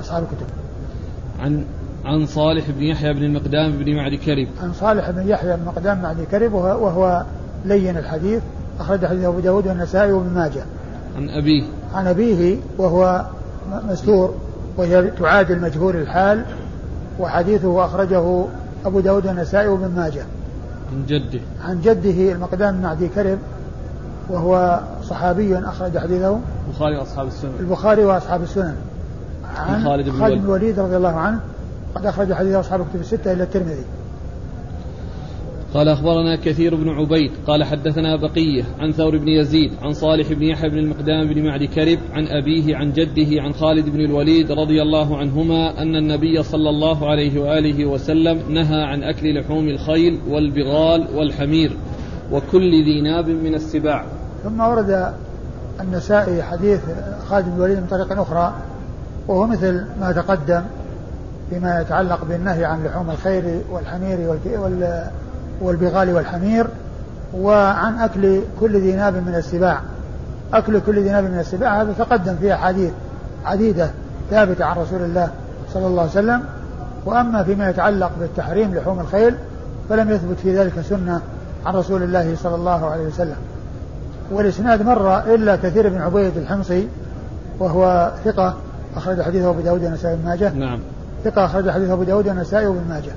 أصحاب 0.00 0.22
الكتب. 0.22 0.46
عن 1.40 1.64
عن 2.04 2.26
صالح 2.26 2.70
بن 2.70 2.82
يحيى 2.82 3.12
بن 3.14 3.22
المقدام 3.22 3.72
بن 3.72 3.96
معدي 3.96 4.16
كرب. 4.16 4.48
عن 4.62 4.72
صالح 4.72 5.10
بن 5.10 5.28
يحيى 5.28 5.56
بن 5.56 5.62
المقدام 5.62 6.02
معدي 6.02 6.26
كرب 6.26 6.52
وهو 6.52 7.24
لين 7.64 7.98
الحديث. 7.98 8.42
أخرج 8.80 9.06
حديث 9.06 9.24
أبو 9.24 9.40
داود 9.40 9.66
والنسائي 9.66 10.12
وابن 10.12 10.34
ماجه. 10.34 10.62
عن 11.16 11.28
أبيه. 11.28 11.62
عن 11.94 12.06
أبيه 12.06 12.56
وهو 12.78 13.24
مستور. 13.90 14.34
وهي 14.78 15.10
تعادل 15.10 15.60
مجهول 15.60 15.96
الحال 15.96 16.44
وحديثه 17.18 17.84
أخرجه 17.84 18.44
أبو 18.86 19.00
داود 19.00 19.26
والنسائي 19.26 19.68
وابن 19.68 19.90
ماجه. 19.96 20.22
عن 20.92 21.06
جده. 21.06 21.40
عن 21.64 21.80
جده 21.80 22.32
المقدام 22.32 22.76
بن 22.76 22.82
معدي 22.82 23.08
كرب 23.08 23.38
وهو 24.30 24.80
صحابي 25.02 25.58
أخرج 25.58 25.98
حديثه. 25.98 26.38
البخاري 26.68 26.96
وأصحاب 26.96 27.26
السنن. 27.26 27.52
البخاري 27.60 28.04
وأصحاب 28.04 28.42
السنن. 28.42 28.76
عن 29.56 29.84
خالد 29.84 30.08
بن 30.08 30.20
خالد 30.20 30.38
بن 30.38 30.44
الوليد. 30.44 30.80
رضي 30.80 30.96
الله 30.96 31.16
عنه 31.16 31.40
قد 31.94 32.06
أخرج 32.06 32.32
حديث 32.32 32.54
أصحاب 32.54 32.80
الكتب 32.80 33.00
الستة 33.00 33.32
إلى 33.32 33.42
الترمذي. 33.42 33.84
قال 35.74 35.88
أخبرنا 35.88 36.36
كثير 36.36 36.74
بن 36.74 36.88
عبيد 36.88 37.30
قال 37.46 37.64
حدثنا 37.64 38.16
بقية 38.16 38.64
عن 38.78 38.92
ثور 38.92 39.18
بن 39.18 39.28
يزيد 39.28 39.72
عن 39.82 39.92
صالح 39.92 40.32
بن 40.32 40.42
يحيى 40.42 40.70
بن 40.70 40.78
المقدام 40.78 41.28
بن 41.28 41.46
معد 41.46 41.64
كرب 41.64 41.98
عن 42.12 42.26
أبيه 42.26 42.76
عن 42.76 42.92
جده 42.92 43.42
عن 43.42 43.52
خالد 43.52 43.88
بن 43.88 44.00
الوليد 44.00 44.52
رضي 44.52 44.82
الله 44.82 45.18
عنهما 45.18 45.82
أن 45.82 45.96
النبي 45.96 46.42
صلى 46.42 46.70
الله 46.70 47.10
عليه 47.10 47.40
وآله 47.40 47.86
وسلم 47.86 48.42
نهى 48.48 48.82
عن 48.82 49.02
أكل 49.02 49.40
لحوم 49.40 49.68
الخيل 49.68 50.20
والبغال 50.28 51.06
والحمير 51.14 51.76
وكل 52.32 52.70
ذي 52.70 53.00
ناب 53.00 53.28
من 53.28 53.54
السباع. 53.54 54.04
ثم 54.44 54.60
ورد 54.60 55.12
النسائي 55.80 56.42
حديث 56.42 56.80
خالد 57.28 57.46
بن 57.46 57.56
الوليد 57.56 57.78
من 57.78 57.86
طريق 57.86 58.20
أخرى 58.20 58.54
وهو 59.28 59.46
مثل 59.46 59.84
ما 60.00 60.12
تقدم 60.12 60.62
فيما 61.50 61.80
يتعلق 61.80 62.24
بالنهي 62.24 62.64
عن 62.64 62.84
لحوم 62.84 63.10
الخير 63.10 63.60
والحمير 63.70 64.18
والبغال 64.28 65.10
والحمير 65.60 66.66
وعن 67.34 67.98
أكل 67.98 68.40
كل 68.60 68.80
ذي 68.80 68.92
ناب 68.92 69.14
من 69.14 69.34
السباع. 69.34 69.80
أكل 70.52 70.80
كل 70.80 71.02
ذي 71.02 71.10
ناب 71.10 71.24
من 71.24 71.38
السباع 71.38 71.82
هذا 71.82 71.94
تقدم 71.98 72.36
فيه 72.36 72.54
أحاديث 72.54 72.92
عديدة 73.44 73.90
ثابتة 74.30 74.64
عن 74.64 74.76
رسول 74.76 75.02
الله 75.02 75.28
صلى 75.74 75.86
الله 75.86 76.00
عليه 76.00 76.10
وسلم. 76.10 76.42
وأما 77.06 77.42
فيما 77.42 77.70
يتعلق 77.70 78.10
بالتحريم 78.20 78.74
لحوم 78.74 79.00
الخيل 79.00 79.34
فلم 79.88 80.10
يثبت 80.10 80.36
في 80.42 80.58
ذلك 80.58 80.80
سنة 80.88 81.20
عن 81.66 81.74
رسول 81.74 82.02
الله 82.02 82.36
صلى 82.42 82.54
الله 82.54 82.90
عليه 82.90 83.06
وسلم. 83.06 83.36
والإسناد 84.30 84.82
مر 84.82 85.18
إلا 85.18 85.56
كثير 85.56 85.88
بن 85.88 85.98
عبيد 85.98 86.36
الحمصي 86.36 86.88
وهو 87.58 88.12
ثقة 88.24 88.54
أخرج 88.96 89.22
حديثه 89.22 89.50
أبو 89.50 89.60
داود 89.60 89.84
والنسائي 89.84 90.16
بن 90.16 90.24
ماجه. 90.24 90.50
نعم. 90.54 90.80
ثقة 91.24 91.44
أخرج 91.44 91.70
حديثه 91.70 91.92
أبو 91.92 92.02
داود 92.02 92.28
والنسائي 92.28 92.66
وابن 92.66 92.88
ماجه. 92.88 93.12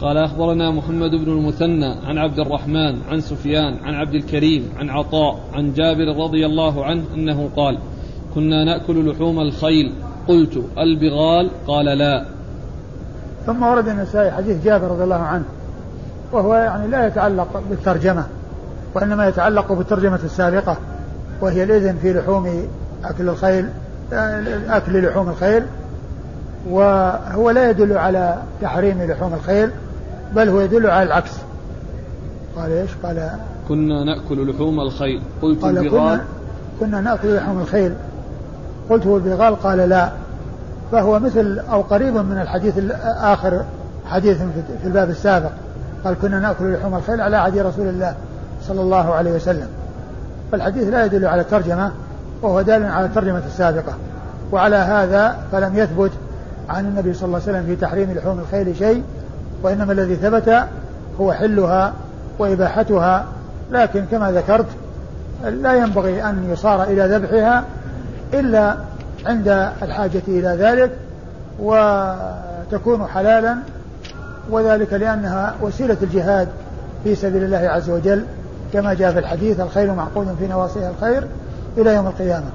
قال 0.00 0.16
أخبرنا 0.16 0.70
محمد 0.70 1.10
بن 1.10 1.32
المثنى 1.32 1.94
عن 2.06 2.18
عبد 2.18 2.38
الرحمن 2.38 2.98
عن 3.10 3.20
سفيان 3.20 3.76
عن 3.84 3.94
عبد 3.94 4.14
الكريم 4.14 4.68
عن 4.78 4.90
عطاء 4.90 5.38
عن 5.54 5.72
جابر 5.72 6.16
رضي 6.24 6.46
الله 6.46 6.84
عنه 6.84 7.04
أنه 7.14 7.48
قال 7.56 7.78
كنا 8.34 8.64
نأكل 8.64 9.10
لحوم 9.10 9.40
الخيل. 9.40 9.92
قلت 10.28 10.62
البغال؟ 10.78 11.50
قال 11.66 11.84
لا. 11.84 12.26
ثم 13.46 13.62
ورد 13.62 13.88
النسائي 13.88 14.30
حديث 14.30 14.64
جابر 14.64 14.88
رضي 14.88 15.04
الله 15.04 15.22
عنه 15.22 15.44
وهو 16.32 16.54
يعني 16.54 16.88
لا 16.88 17.06
يتعلق 17.06 17.62
بالترجمة 17.70 18.26
وإنما 18.94 19.28
يتعلق 19.28 19.72
بالترجمة 19.72 20.20
السابقة 20.24 20.76
وهي 21.40 21.62
الإذن 21.62 21.96
في 22.02 22.12
لحوم 22.12 22.68
أكل 23.04 23.28
الخيل 23.28 23.68
أكل 24.68 25.06
لحوم 25.06 25.28
الخيل 25.28 25.62
وهو 26.70 27.50
لا 27.50 27.70
يدل 27.70 27.98
على 27.98 28.38
تحريم 28.62 29.02
لحوم 29.02 29.34
الخيل 29.34 29.70
بل 30.34 30.48
هو 30.48 30.60
يدل 30.60 30.86
على 30.86 31.02
العكس. 31.02 31.30
قال 32.56 32.72
إيش؟ 32.72 32.90
قال 33.02 33.30
كنا 33.68 34.04
نأكل 34.04 34.50
لحوم 34.50 34.80
الخيل. 34.80 35.22
قلت 35.42 35.62
قال 35.62 35.78
البغال. 35.78 36.18
كنا, 36.18 36.24
كنا 36.80 37.00
نأكل 37.00 37.36
لحوم 37.36 37.60
الخيل. 37.60 37.94
قلت 38.90 39.06
هو 39.06 39.16
البغال؟ 39.16 39.56
قال 39.62 39.78
لا. 39.78 40.10
فهو 40.92 41.18
مثل 41.18 41.58
أو 41.58 41.80
قريب 41.80 42.14
من 42.14 42.38
الحديث 42.42 42.78
الآخر 42.78 43.64
حديث 44.06 44.38
في 44.82 44.86
الباب 44.86 45.10
السابق. 45.10 45.50
قال 46.04 46.14
كنا 46.22 46.40
نأكل 46.40 46.74
لحوم 46.74 46.94
الخيل 46.94 47.20
على 47.20 47.36
عهد 47.36 47.58
رسول 47.58 47.88
الله 47.88 48.14
صلى 48.62 48.80
الله 48.80 49.14
عليه 49.14 49.32
وسلم. 49.32 49.68
فالحديث 50.52 50.88
لا 50.88 51.04
يدل 51.04 51.26
على 51.26 51.40
الترجمه 51.40 51.92
وهو 52.42 52.62
دال 52.62 52.84
على 52.84 53.06
الترجمة 53.06 53.42
السابقة. 53.46 53.92
وعلى 54.52 54.76
هذا 54.76 55.36
فلم 55.52 55.76
يثبت 55.76 56.10
عن 56.68 56.86
النبي 56.86 57.14
صلى 57.14 57.26
الله 57.26 57.40
عليه 57.46 57.58
وسلم 57.58 57.66
في 57.66 57.76
تحريم 57.76 58.12
لحوم 58.12 58.38
الخيل 58.38 58.76
شيء. 58.76 59.02
وإنما 59.62 59.92
الذي 59.92 60.16
ثبت 60.16 60.64
هو 61.20 61.32
حلها 61.32 61.92
وإباحتها 62.38 63.24
لكن 63.70 64.04
كما 64.10 64.32
ذكرت 64.32 64.66
لا 65.44 65.74
ينبغي 65.74 66.22
أن 66.24 66.48
يصار 66.50 66.82
إلى 66.82 67.02
ذبحها 67.02 67.64
إلا 68.34 68.76
عند 69.26 69.48
الحاجة 69.82 70.22
إلى 70.28 70.48
ذلك 70.48 70.90
وتكون 71.58 73.06
حلالا 73.06 73.56
وذلك 74.50 74.92
لأنها 74.92 75.54
وسيلة 75.62 75.96
الجهاد 76.02 76.48
في 77.04 77.14
سبيل 77.14 77.44
الله 77.44 77.68
عز 77.68 77.90
وجل 77.90 78.24
كما 78.72 78.94
جاء 78.94 79.12
في 79.12 79.18
الحديث 79.18 79.60
الخيل 79.60 79.94
معقود 79.94 80.36
في 80.38 80.46
نواصيها 80.46 80.90
الخير 80.90 81.26
إلى 81.78 81.94
يوم 81.94 82.06
القيامة. 82.06 82.50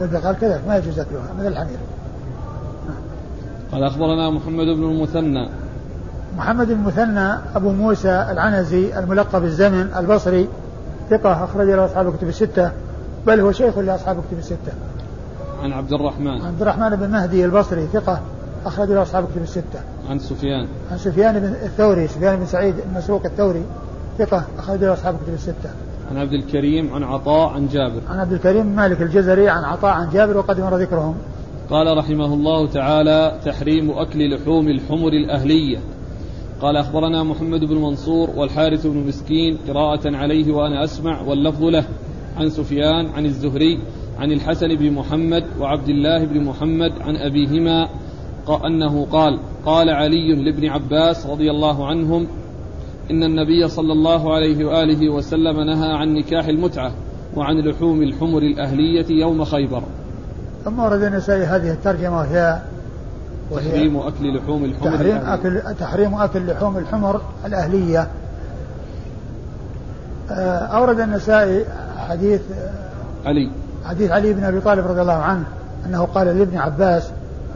والبقال 0.00 0.36
كذلك 0.40 0.60
ما 0.68 0.76
يجوز 0.76 0.98
أكلها 0.98 1.22
مثل 1.38 1.46
الحمير. 1.46 1.78
قال 3.74 3.84
أخبرنا 3.84 4.30
محمد 4.30 4.66
بن 4.66 4.84
المثنى. 4.84 5.48
محمد 6.36 6.66
بن 6.66 6.72
المثنى 6.72 7.38
أبو 7.56 7.70
موسى 7.70 8.26
العنزي 8.30 8.98
الملقب 8.98 9.44
الزمن 9.44 9.90
البصري 9.96 10.48
ثقة 11.10 11.44
أخرج 11.44 11.66
له 11.66 11.84
أصحاب 11.84 12.08
الكتب 12.08 12.28
الستة 12.28 12.70
بل 13.26 13.40
هو 13.40 13.52
شيخ 13.52 13.78
لأصحاب 13.78 14.18
الكتب 14.18 14.38
الستة. 14.38 14.72
عن 15.62 15.72
عبد 15.72 15.92
الرحمن. 15.92 16.42
عبد 16.42 16.62
الرحمن 16.62 16.96
بن 16.96 17.10
مهدي 17.10 17.44
البصري 17.44 17.86
ثقة 17.92 18.20
أخرج 18.66 18.88
له 18.90 19.02
أصحاب 19.02 19.24
الكتب 19.24 19.42
الستة. 19.42 19.80
عن 20.10 20.18
سفيان. 20.18 20.66
عن 20.92 20.98
سفيان 20.98 21.38
بن 21.38 21.46
الثوري 21.46 22.08
سفيان 22.08 22.36
بن 22.36 22.46
سعيد 22.46 22.74
المسروق 22.90 23.24
الثوري 23.24 23.62
ثقة 24.18 24.44
أخرج 24.58 24.80
له 24.80 24.92
أصحاب 24.92 25.14
الكتب 25.14 25.34
الستة. 25.34 25.70
عن 26.10 26.16
عبد 26.16 26.32
الكريم 26.32 26.94
عن 26.94 27.02
عطاء 27.02 27.48
عن 27.48 27.68
جابر. 27.68 28.00
عن 28.10 28.18
عبد 28.18 28.32
الكريم 28.32 28.66
مالك 28.66 29.02
الجزري 29.02 29.48
عن 29.48 29.64
عطاء 29.64 29.90
عن 29.90 30.10
جابر 30.10 30.36
وقد 30.36 30.60
مر 30.60 30.76
ذكرهم. 30.76 31.14
قال 31.70 31.96
رحمه 31.96 32.34
الله 32.34 32.66
تعالى 32.66 33.40
تحريم 33.44 33.90
أكل 33.90 34.34
لحوم 34.34 34.68
الحمر 34.68 35.12
الأهلية. 35.12 35.78
قال 36.60 36.76
أخبرنا 36.76 37.22
محمد 37.22 37.64
بن 37.64 37.76
منصور 37.76 38.30
والحارث 38.36 38.86
بن 38.86 39.06
مسكين 39.06 39.58
قراءة 39.68 40.16
عليه 40.16 40.52
وأنا 40.52 40.84
أسمع 40.84 41.22
واللفظ 41.22 41.64
له. 41.64 41.84
عن 42.36 42.48
سفيان 42.48 43.06
عن 43.06 43.26
الزهري 43.26 43.78
عن 44.18 44.32
الحسن 44.32 44.68
بن 44.68 44.90
محمد 44.90 45.44
وعبد 45.60 45.88
الله 45.88 46.24
بن 46.24 46.44
محمد 46.44 46.92
عن 47.00 47.16
أبيهما 47.16 47.88
أنه 48.66 49.04
قال 49.04 49.38
قال 49.66 49.90
علي 49.90 50.34
لابن 50.34 50.66
عباس 50.66 51.26
رضي 51.26 51.50
الله 51.50 51.86
عنهم 51.86 52.26
إن 53.10 53.22
النبي 53.22 53.68
صلى 53.68 53.92
الله 53.92 54.34
عليه 54.34 54.64
وآله 54.64 55.08
وسلم 55.08 55.60
نهى 55.60 55.92
عن 55.92 56.14
نكاح 56.14 56.46
المتعة 56.46 56.94
وعن 57.36 57.60
لحوم 57.60 58.02
الحمر 58.02 58.42
الأهلية 58.42 59.06
يوم 59.10 59.44
خيبر. 59.44 59.82
ثم 60.64 60.78
ورد 60.78 61.02
النسائي 61.02 61.44
هذه 61.44 61.70
الترجمة 61.70 62.18
وهي 62.18 62.58
تحريم 63.50 63.96
أكل 63.96 64.36
لحوم 64.36 64.64
الحمر 64.64 64.90
تحريم 64.90 65.16
أكل 65.16 65.60
تحريم 65.80 66.14
أكل 66.14 66.46
لحوم 66.46 66.78
الحمر 66.78 67.20
الأهلية. 67.46 68.08
آه، 70.30 70.58
أورد 70.58 71.00
النسائي 71.00 71.64
حديث 72.08 72.40
علي. 73.26 73.50
حديث 73.84 74.10
علي 74.10 74.32
بن 74.32 74.44
أبي 74.44 74.60
طالب 74.60 74.86
رضي 74.86 75.00
الله 75.00 75.12
عنه 75.12 75.44
أنه 75.86 76.04
قال 76.04 76.26
لابن 76.26 76.58
عباس 76.58 77.10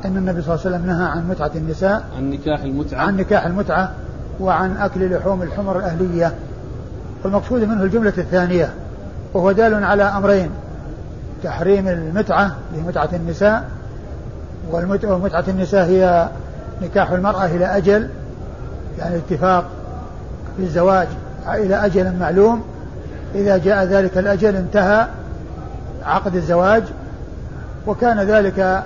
أن 0.04 0.16
النبي 0.16 0.42
صلى 0.42 0.54
الله 0.54 0.66
عليه 0.66 0.76
وسلم 0.76 0.86
نهى 0.86 1.08
عن 1.08 1.28
متعة 1.28 1.50
النساء 1.54 2.04
عن 2.16 2.30
نكاح 2.30 2.62
المتعة. 2.62 3.00
عن 3.00 3.16
نكاح 3.16 3.46
المتعة 3.46 3.92
وعن 4.40 4.76
أكل 4.76 5.14
لحوم 5.14 5.42
الحمر 5.42 5.78
الأهلية. 5.78 6.34
والمقصود 7.24 7.62
منه 7.62 7.82
الجملة 7.82 8.12
الثانية 8.18 8.70
وهو 9.34 9.52
دال 9.52 9.84
على 9.84 10.02
أمرين. 10.02 10.50
تحريم 11.42 11.88
المتعة 11.88 12.56
لمتعة 12.76 13.08
النساء 13.12 13.64
ومتعة 15.04 15.44
النساء 15.48 15.86
هي 15.86 16.28
نكاح 16.82 17.10
المرأة 17.10 17.46
إلى 17.46 17.64
أجل 17.76 18.08
يعني 18.98 19.16
اتفاق 19.16 19.64
في 20.56 20.62
الزواج 20.62 21.08
إلى 21.48 21.86
أجل 21.86 22.16
معلوم. 22.16 22.62
إذا 23.34 23.56
جاء 23.56 23.84
ذلك 23.84 24.18
الأجل 24.18 24.56
انتهى 24.56 25.06
عقد 26.04 26.36
الزواج 26.36 26.82
وكان 27.86 28.20
ذلك 28.20 28.84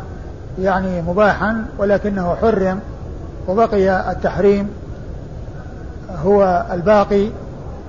يعني 0.60 1.02
مباحا 1.02 1.64
ولكنه 1.78 2.34
حرم 2.34 2.80
وبقي 3.48 4.10
التحريم 4.12 4.68
هو 6.24 6.66
الباقي 6.72 7.28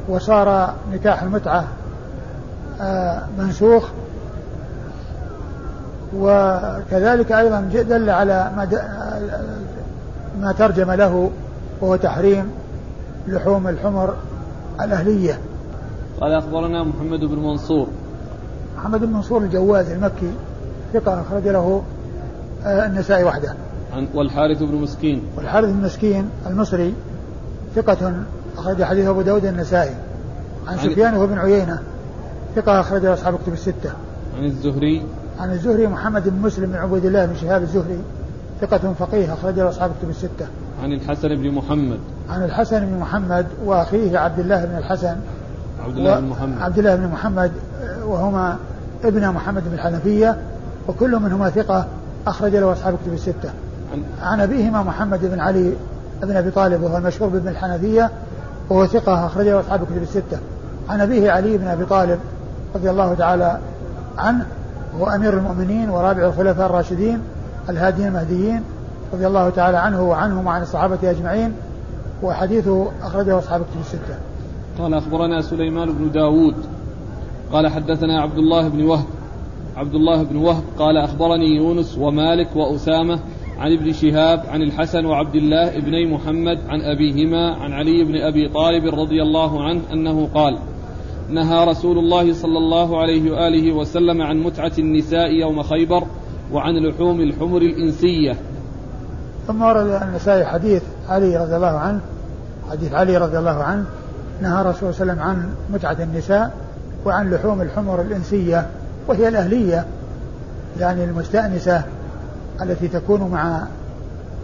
وصار 0.09 0.73
نكاح 0.93 1.23
المتعة 1.23 1.65
آه، 2.81 3.21
منسوخ. 3.37 3.89
وكذلك 6.17 7.31
أيضا 7.31 7.61
دل 7.61 8.09
على 8.09 8.51
ما, 8.55 8.67
ما 10.41 10.51
ترجم 10.51 10.91
له 10.91 11.31
وهو 11.81 11.95
تحريم 11.95 12.51
لحوم 13.27 13.67
الحمر 13.67 14.13
الأهلية. 14.81 15.39
قال 16.21 16.31
أخبرنا 16.31 16.83
محمد 16.83 17.19
بن 17.19 17.39
منصور. 17.39 17.87
محمد 18.77 18.99
بن 18.99 19.13
منصور 19.13 19.41
الجواز 19.41 19.89
المكي 19.89 20.31
ثقة 20.93 21.21
أخرج 21.21 21.47
له 21.47 21.83
آه، 22.65 22.85
النسائي 22.85 23.23
وحده. 23.23 23.55
والحارث 24.13 24.63
بن 24.63 24.75
مسكين. 24.75 25.23
والحارث 25.37 25.69
بن 25.69 25.81
مسكين 25.81 26.29
المصري 26.47 26.93
ثقة 27.75 28.13
أخرج 28.57 28.83
حديث 28.83 29.07
أبو 29.07 29.21
داود 29.21 29.45
النسائي. 29.45 29.95
عن 30.67 30.77
سفيان 30.77 31.13
وابن 31.13 31.37
عيينة 31.37 31.79
ثقة 32.55 32.79
أخرج 32.79 33.05
أصحاب 33.05 33.35
كتب 33.35 33.53
الستة. 33.53 33.91
عن 34.37 34.45
الزهري. 34.45 35.05
عن 35.43 35.51
الزهري 35.51 35.87
محمد 35.87 36.29
بن 36.29 36.41
مسلم 36.41 36.71
بن 36.71 36.75
عبيد 36.75 37.05
الله 37.05 37.25
بن 37.25 37.35
شهاب 37.35 37.61
الزهري 37.61 37.99
ثقة 38.61 38.93
فقيه 38.99 39.33
أخرج 39.33 39.59
أصحاب 39.59 39.91
كتب 39.99 40.09
الستة. 40.09 40.47
عن 40.83 40.91
الحسن 40.93 41.27
بن 41.35 41.51
محمد. 41.51 41.99
عن 42.29 42.43
الحسن 42.43 42.85
بن 42.85 42.99
محمد 42.99 43.45
وأخيه 43.65 44.19
عبد 44.19 44.39
الله 44.39 44.65
بن 44.65 44.77
الحسن 44.77 45.15
عبد 45.85 45.97
الله 45.97 46.19
بن 46.19 46.27
محمد. 46.27 46.61
عبد 46.61 46.77
الله 46.77 46.95
بن 46.95 47.07
محمد 47.07 47.51
وهما 48.05 48.57
ابن 49.03 49.29
محمد 49.29 49.63
بن 49.65 49.73
الحنفية 49.73 50.37
وكل 50.87 51.19
منهما 51.19 51.49
ثقة 51.49 51.85
أخرج 52.27 52.55
له 52.55 52.71
أصحاب 52.71 52.95
كتب 53.03 53.13
الستة. 53.13 53.49
عن, 53.93 54.03
عن 54.21 54.39
أبيهما 54.39 54.83
محمد 54.83 55.19
بن 55.25 55.39
علي 55.39 55.73
بن 56.21 56.35
أبي 56.35 56.51
طالب 56.51 56.83
وهو 56.83 56.97
المشهور 56.97 57.29
بابن 57.29 57.47
الحنفية 57.47 58.11
وهو 58.69 58.85
ثقة 58.85 59.25
أخرج 59.25 59.45
له 59.45 59.59
أصحاب 59.59 59.79
كتب 59.85 60.01
الستة. 60.01 60.37
عن 60.89 61.01
أبيه 61.01 61.31
علي 61.31 61.57
بن 61.57 61.67
أبي 61.67 61.85
طالب 61.85 62.19
رضي 62.75 62.89
الله 62.89 63.13
تعالى 63.13 63.57
عنه 64.17 64.45
هو 64.99 65.05
أمير 65.05 65.33
المؤمنين 65.33 65.89
ورابع 65.89 66.25
الخلفاء 66.25 66.65
الراشدين 66.65 67.19
الهادين 67.69 68.07
المهديين 68.07 68.61
رضي 69.13 69.27
الله 69.27 69.49
تعالى 69.49 69.77
عنه 69.77 70.01
وعنهم 70.01 70.47
وعن 70.47 70.61
الصحابة 70.61 71.11
أجمعين 71.11 71.53
وحديثه 72.23 72.87
أخرجه 73.03 73.39
أصحاب 73.39 73.61
كتب 73.61 73.79
الستة. 73.81 74.15
قال 74.79 74.93
أخبرنا 74.93 75.41
سليمان 75.41 75.93
بن 75.93 76.11
داود 76.11 76.55
قال 77.53 77.67
حدثنا 77.67 78.21
عبد 78.21 78.37
الله 78.37 78.67
بن 78.67 78.83
وهب 78.83 79.05
عبد 79.75 79.95
الله 79.95 80.23
بن 80.23 80.35
وهب 80.35 80.63
قال 80.79 80.97
أخبرني 80.97 81.55
يونس 81.55 81.97
ومالك 81.97 82.55
وأسامة 82.55 83.19
عن 83.59 83.71
ابن 83.71 83.93
شهاب 83.93 84.43
عن 84.49 84.61
الحسن 84.61 85.05
وعبد 85.05 85.35
الله 85.35 85.77
ابني 85.77 86.05
محمد 86.13 86.59
عن 86.69 86.81
أبيهما 86.81 87.55
عن 87.55 87.73
علي 87.73 88.03
بن 88.03 88.15
أبي 88.15 88.49
طالب 88.49 88.99
رضي 88.99 89.21
الله 89.21 89.63
عنه 89.63 89.81
أنه 89.93 90.29
قال 90.33 90.57
نهى 91.29 91.65
رسول 91.65 91.97
الله 91.97 92.33
صلى 92.33 92.57
الله 92.57 93.01
عليه 93.01 93.31
وآله 93.31 93.71
وسلم 93.71 94.21
عن 94.21 94.37
متعة 94.37 94.71
النساء 94.79 95.31
يوم 95.31 95.63
خيبر 95.63 96.03
وعن 96.53 96.73
لحوم 96.73 97.21
الحمر 97.21 97.61
الإنسية. 97.61 98.35
ثم 99.47 99.61
ورد 99.61 100.01
النسائي 100.01 100.45
حديث 100.45 100.83
علي 101.09 101.37
رضي 101.37 101.55
الله 101.55 101.77
عنه 101.77 101.99
حديث 102.71 102.93
علي 102.93 103.17
رضي 103.17 103.37
الله 103.37 103.63
عنه 103.63 103.85
نهى 104.41 104.61
الرسول 104.61 104.93
صلى 104.93 105.11
الله 105.11 105.23
عليه 105.23 105.31
وسلم 105.31 105.43
عن 105.43 105.53
متعة 105.73 105.97
النساء 106.03 106.51
وعن 107.05 107.31
لحوم 107.31 107.61
الحمر 107.61 108.01
الإنسية 108.01 108.67
وهي 109.07 109.27
الأهلية 109.27 109.85
يعني 110.79 111.03
المستأنسة 111.03 111.83
التي 112.61 112.87
تكون 112.87 113.21
مع 113.31 113.63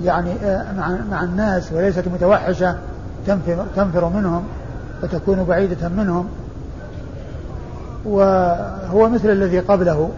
يعني 0.04 0.32
آه، 0.44 0.74
مع 0.78 0.98
مع 1.12 1.24
الناس 1.24 1.74
وليست 1.74 2.08
متوحشة 2.08 2.76
تنفر 3.28 3.66
تنفر 3.76 4.10
منهم 4.10 4.44
وتكون 5.04 5.44
بعيدة 5.44 5.90
منهم. 5.90 6.28
وهو 8.06 9.10
مثل 9.10 9.30
الذي 9.30 9.60
قبله. 9.60 10.10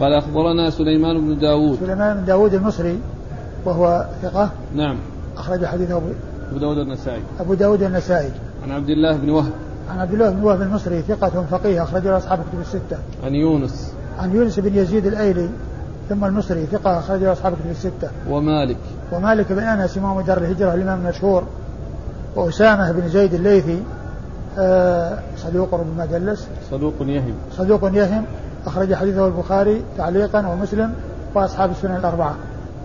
قال 0.00 0.14
أخبرنا 0.14 0.70
سليمان 0.70 1.20
بن 1.20 1.38
داود. 1.38 1.78
سليمان 1.80 2.16
بن 2.16 2.24
داود 2.24 2.54
المصري 2.54 2.98
وهو 3.64 4.06
ثقة. 4.22 4.50
نعم. 4.74 4.96
أخرج 5.36 5.64
حديثه 5.64 5.96
أبو 5.96 6.58
داود 6.58 6.78
النسائي. 6.78 7.22
أبو 7.40 7.54
داود 7.54 7.82
النسائي. 7.82 8.30
عن 8.64 8.70
عبد 8.70 8.88
الله 8.88 9.16
بن 9.16 9.30
وهب. 9.30 9.52
عن 9.90 9.98
عبد 9.98 10.12
الله 10.12 10.30
بن 10.30 10.42
وهب 10.42 10.62
المصري 10.62 11.02
ثقة 11.02 11.44
فقيه 11.50 11.82
أخرج 11.82 12.04
له 12.04 12.16
أصحاب 12.16 12.38
الكتب 12.40 12.60
الستة. 12.60 12.98
عن 13.24 13.34
يونس. 13.34 13.92
عن 14.18 14.34
يونس 14.34 14.60
بن 14.60 14.74
يزيد 14.74 15.06
الأيلي 15.06 15.48
ثم 16.08 16.24
المصري 16.24 16.66
ثقة 16.66 16.98
أخرج 16.98 17.22
له 17.22 17.32
أصحاب 17.32 17.52
الكتب 17.52 17.70
الستة. 17.70 18.10
ومالك. 18.30 18.76
ومالك 19.12 19.52
بن 19.52 19.62
أنس 19.62 19.98
إمام 19.98 20.20
دار 20.20 20.38
الهجرة 20.38 20.74
الإمام 20.74 21.00
المشهور. 21.06 21.44
وأسامة 22.36 22.92
بن 22.92 23.08
زيد 23.08 23.34
الليثي 23.34 23.82
صدوق 25.36 25.74
ربما 25.74 26.06
دلس 26.06 26.48
صدوق 26.70 26.94
يهم. 27.00 27.34
صدوق 27.52 27.84
يهم. 27.84 28.24
أخرج 28.66 28.94
حديثه 28.94 29.26
البخاري 29.26 29.82
تعليقا 29.98 30.46
ومسلم 30.46 30.92
وأصحاب 31.34 31.70
السنن 31.70 31.96
الأربعة. 31.96 32.36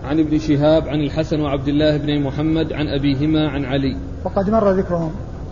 عن 0.04 0.20
ابن 0.20 0.38
شهاب 0.38 0.88
عن 0.88 1.00
الحسن 1.00 1.40
وعبد 1.40 1.68
الله 1.68 1.96
بن 1.96 2.22
محمد 2.22 2.72
عن 2.72 2.88
أبيهما 2.88 3.48
عن 3.48 3.64
علي. 3.64 3.96
وقد 4.24 4.50
مر 4.50 4.70
ذكرهم. 4.70 5.10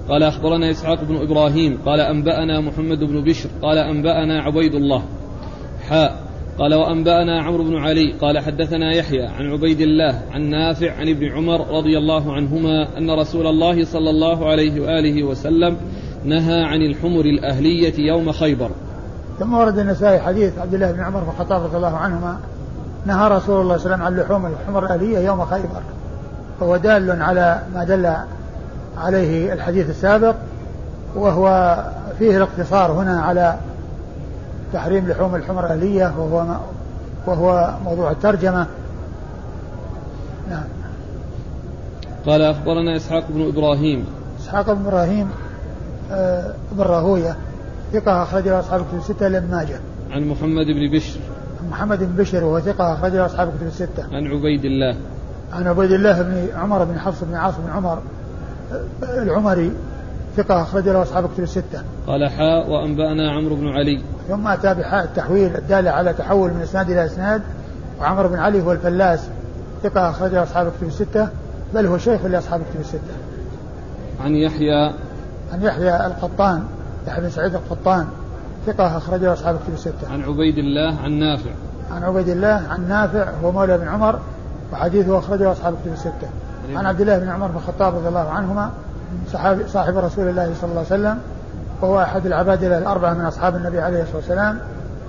قال 0.08 0.22
أخبرنا 0.22 0.70
إسحاق 0.70 1.04
بن 1.04 1.16
إبراهيم 1.16 1.78
قال 1.86 2.00
أنبأنا 2.00 2.60
محمد 2.60 2.98
بن 2.98 3.24
بشر 3.24 3.48
قال 3.62 3.78
أنبأنا 3.78 4.42
عبيد 4.42 4.74
الله. 4.74 5.02
حاء 5.88 6.24
قال 6.58 6.74
وأنبأنا 6.74 7.42
عمرو 7.42 7.64
بن 7.64 7.76
علي 7.76 8.12
قال 8.12 8.38
حدثنا 8.38 8.94
يحيى 8.94 9.26
عن 9.26 9.50
عبيد 9.50 9.80
الله 9.80 10.22
عن 10.32 10.42
نافع 10.42 10.92
عن 10.92 11.08
ابن 11.08 11.32
عمر 11.32 11.76
رضي 11.78 11.98
الله 11.98 12.32
عنهما 12.32 12.98
أن 12.98 13.10
رسول 13.10 13.46
الله 13.46 13.84
صلى 13.84 14.10
الله 14.10 14.50
عليه 14.50 14.80
وآله 14.80 15.22
وسلم 15.22 15.76
نهى 16.24 16.64
عن 16.64 16.82
الحمر 16.82 17.20
الأهلية 17.20 18.08
يوم 18.08 18.32
خيبر. 18.32 18.70
ثم 19.38 19.54
ورد 19.54 19.78
النسائي 19.78 20.20
حديث 20.20 20.58
عبد 20.58 20.74
الله 20.74 20.92
بن 20.92 21.00
عمر 21.00 21.20
بن 21.20 21.28
الخطاب 21.28 21.64
رضي 21.64 21.76
الله 21.76 21.96
عنهما 21.96 22.38
نهى 23.06 23.28
رسول 23.28 23.60
الله 23.60 23.76
صلى 23.76 23.94
الله 23.94 24.04
عليه 24.04 24.14
وسلم 24.14 24.16
عن 24.16 24.16
لحوم 24.16 24.46
الحمر 24.46 24.84
الأهلية 24.84 25.18
يوم 25.18 25.44
خيبر. 25.44 25.82
فهو 26.60 26.76
دال 26.76 27.22
على 27.22 27.62
ما 27.74 27.84
دل 27.84 28.14
عليه 28.98 29.52
الحديث 29.52 29.90
السابق 29.90 30.34
وهو 31.14 31.76
فيه 32.18 32.36
الاقتصار 32.36 32.92
هنا 32.92 33.22
على 33.22 33.56
تحريم 34.72 35.08
لحوم 35.08 35.34
الحمر 35.34 35.66
الأهلية 35.66 36.14
وهو 36.18 36.56
وهو 37.26 37.74
موضوع 37.84 38.10
الترجمة. 38.10 38.66
نعم. 40.50 40.64
قال 42.26 42.42
أخبرنا 42.42 42.96
إسحاق 42.96 43.24
بن 43.28 43.48
إبراهيم. 43.48 44.04
إسحاق 44.40 44.72
بن 44.72 44.86
إبراهيم 44.86 45.28
بن 46.72 46.82
راهوية 46.82 47.36
ثقة 47.92 48.22
أخرج 48.22 48.48
له 48.48 48.60
أصحاب 48.60 48.80
الكتب 48.80 48.98
الستة 48.98 49.28
لم 49.28 49.44
ماجه 49.50 49.80
عن 50.10 50.28
محمد 50.28 50.66
بن 50.66 50.90
بشر 50.96 51.20
محمد 51.70 51.98
بن 51.98 52.22
بشر 52.22 52.44
وهو 52.44 52.60
ثقة 52.60 52.92
أخرج 52.92 53.12
له 53.12 53.26
أصحاب 53.26 53.48
الكتب 53.48 53.66
الستة 53.66 54.04
عن 54.12 54.26
عبيد 54.26 54.64
الله 54.64 54.96
عن 55.52 55.66
عبيد 55.66 55.92
الله 55.92 56.22
بن 56.22 56.48
عمر 56.56 56.84
بن 56.84 56.98
حفص 56.98 57.24
بن 57.24 57.34
عاص 57.34 57.54
بن 57.66 57.70
عمر 57.70 57.98
العمري 59.02 59.72
ثقة 60.36 60.62
أخرج 60.62 60.88
له 60.88 61.02
أصحاب 61.02 61.28
كتب 61.34 61.42
الستة. 61.42 61.82
قال 62.06 62.28
حاء 62.28 62.70
وأنبأنا 62.70 63.32
عمرو 63.32 63.56
بن 63.56 63.68
علي. 63.68 64.02
ثم 64.28 64.48
أتى 64.48 64.74
بحاء 64.74 65.04
التحويل 65.04 65.56
الدالة 65.56 65.90
على 65.90 66.12
تحول 66.12 66.50
من 66.50 66.60
إسناد 66.60 66.90
إلى 66.90 67.04
إسناد 67.04 67.42
وعمرو 68.00 68.28
بن 68.28 68.38
علي 68.38 68.62
هو 68.62 68.72
الفلاس 68.72 69.28
ثقة 69.82 70.10
أخرج 70.10 70.32
له 70.32 70.42
أصحاب 70.42 70.72
كتب 70.78 70.86
الستة 70.86 71.28
بل 71.74 71.86
هو 71.86 71.98
شيخ 71.98 72.24
لأصحاب 72.24 72.60
كتب 72.60 72.80
الستة. 72.80 73.14
عن 74.24 74.34
يحيى 74.34 74.92
عن 75.54 75.62
يحيى 75.62 76.06
القطان 76.06 76.62
يحيى 77.06 77.20
بن 77.20 77.30
سعيد 77.30 77.54
القطان 77.54 78.06
ثقة 78.66 78.96
أخرج 78.96 79.20
له 79.20 79.32
أصحاب 79.32 79.56
كتب 79.56 79.74
الستة. 79.74 80.12
عن 80.12 80.22
عبيد 80.22 80.58
الله 80.58 81.00
عن 81.00 81.12
نافع. 81.12 81.50
عن 81.90 82.02
عبيد 82.02 82.28
الله 82.28 82.62
عن 82.70 82.88
نافع 82.88 83.30
هو 83.44 83.52
مولى 83.52 83.78
بن 83.78 83.88
عمر 83.88 84.18
وحديثه 84.72 85.18
أخرجه 85.18 85.52
أصحاب 85.52 85.74
كتب 85.82 85.92
الستة. 85.92 86.28
عن 86.74 86.86
عبد 86.86 87.00
الله 87.00 87.18
بن 87.18 87.28
عمر 87.28 87.46
بن 87.46 87.56
الخطاب 87.56 87.94
رضي 87.94 88.08
الله 88.08 88.30
عنهما 88.30 88.70
صحابي 89.32 89.68
صاحب 89.68 89.96
رسول 89.96 90.28
الله 90.28 90.54
صلى 90.60 90.70
الله 90.70 90.84
عليه 90.90 91.00
وسلم 91.00 91.18
وهو 91.82 92.02
أحد 92.02 92.26
العبادلة 92.26 92.78
الأربعة 92.78 93.14
من 93.14 93.24
أصحاب 93.24 93.56
النبي 93.56 93.80
عليه 93.80 94.02
الصلاة 94.02 94.16
والسلام 94.16 94.58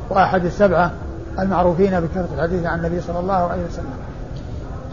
وأحد 0.10 0.46
السبعة 0.46 0.92
المعروفين 1.40 2.00
بكثرة 2.00 2.28
الحديث 2.36 2.66
عن 2.66 2.80
النبي 2.80 3.02
صلى 3.02 3.20
الله 3.20 3.34
عليه 3.34 3.66
وسلم 3.66 3.94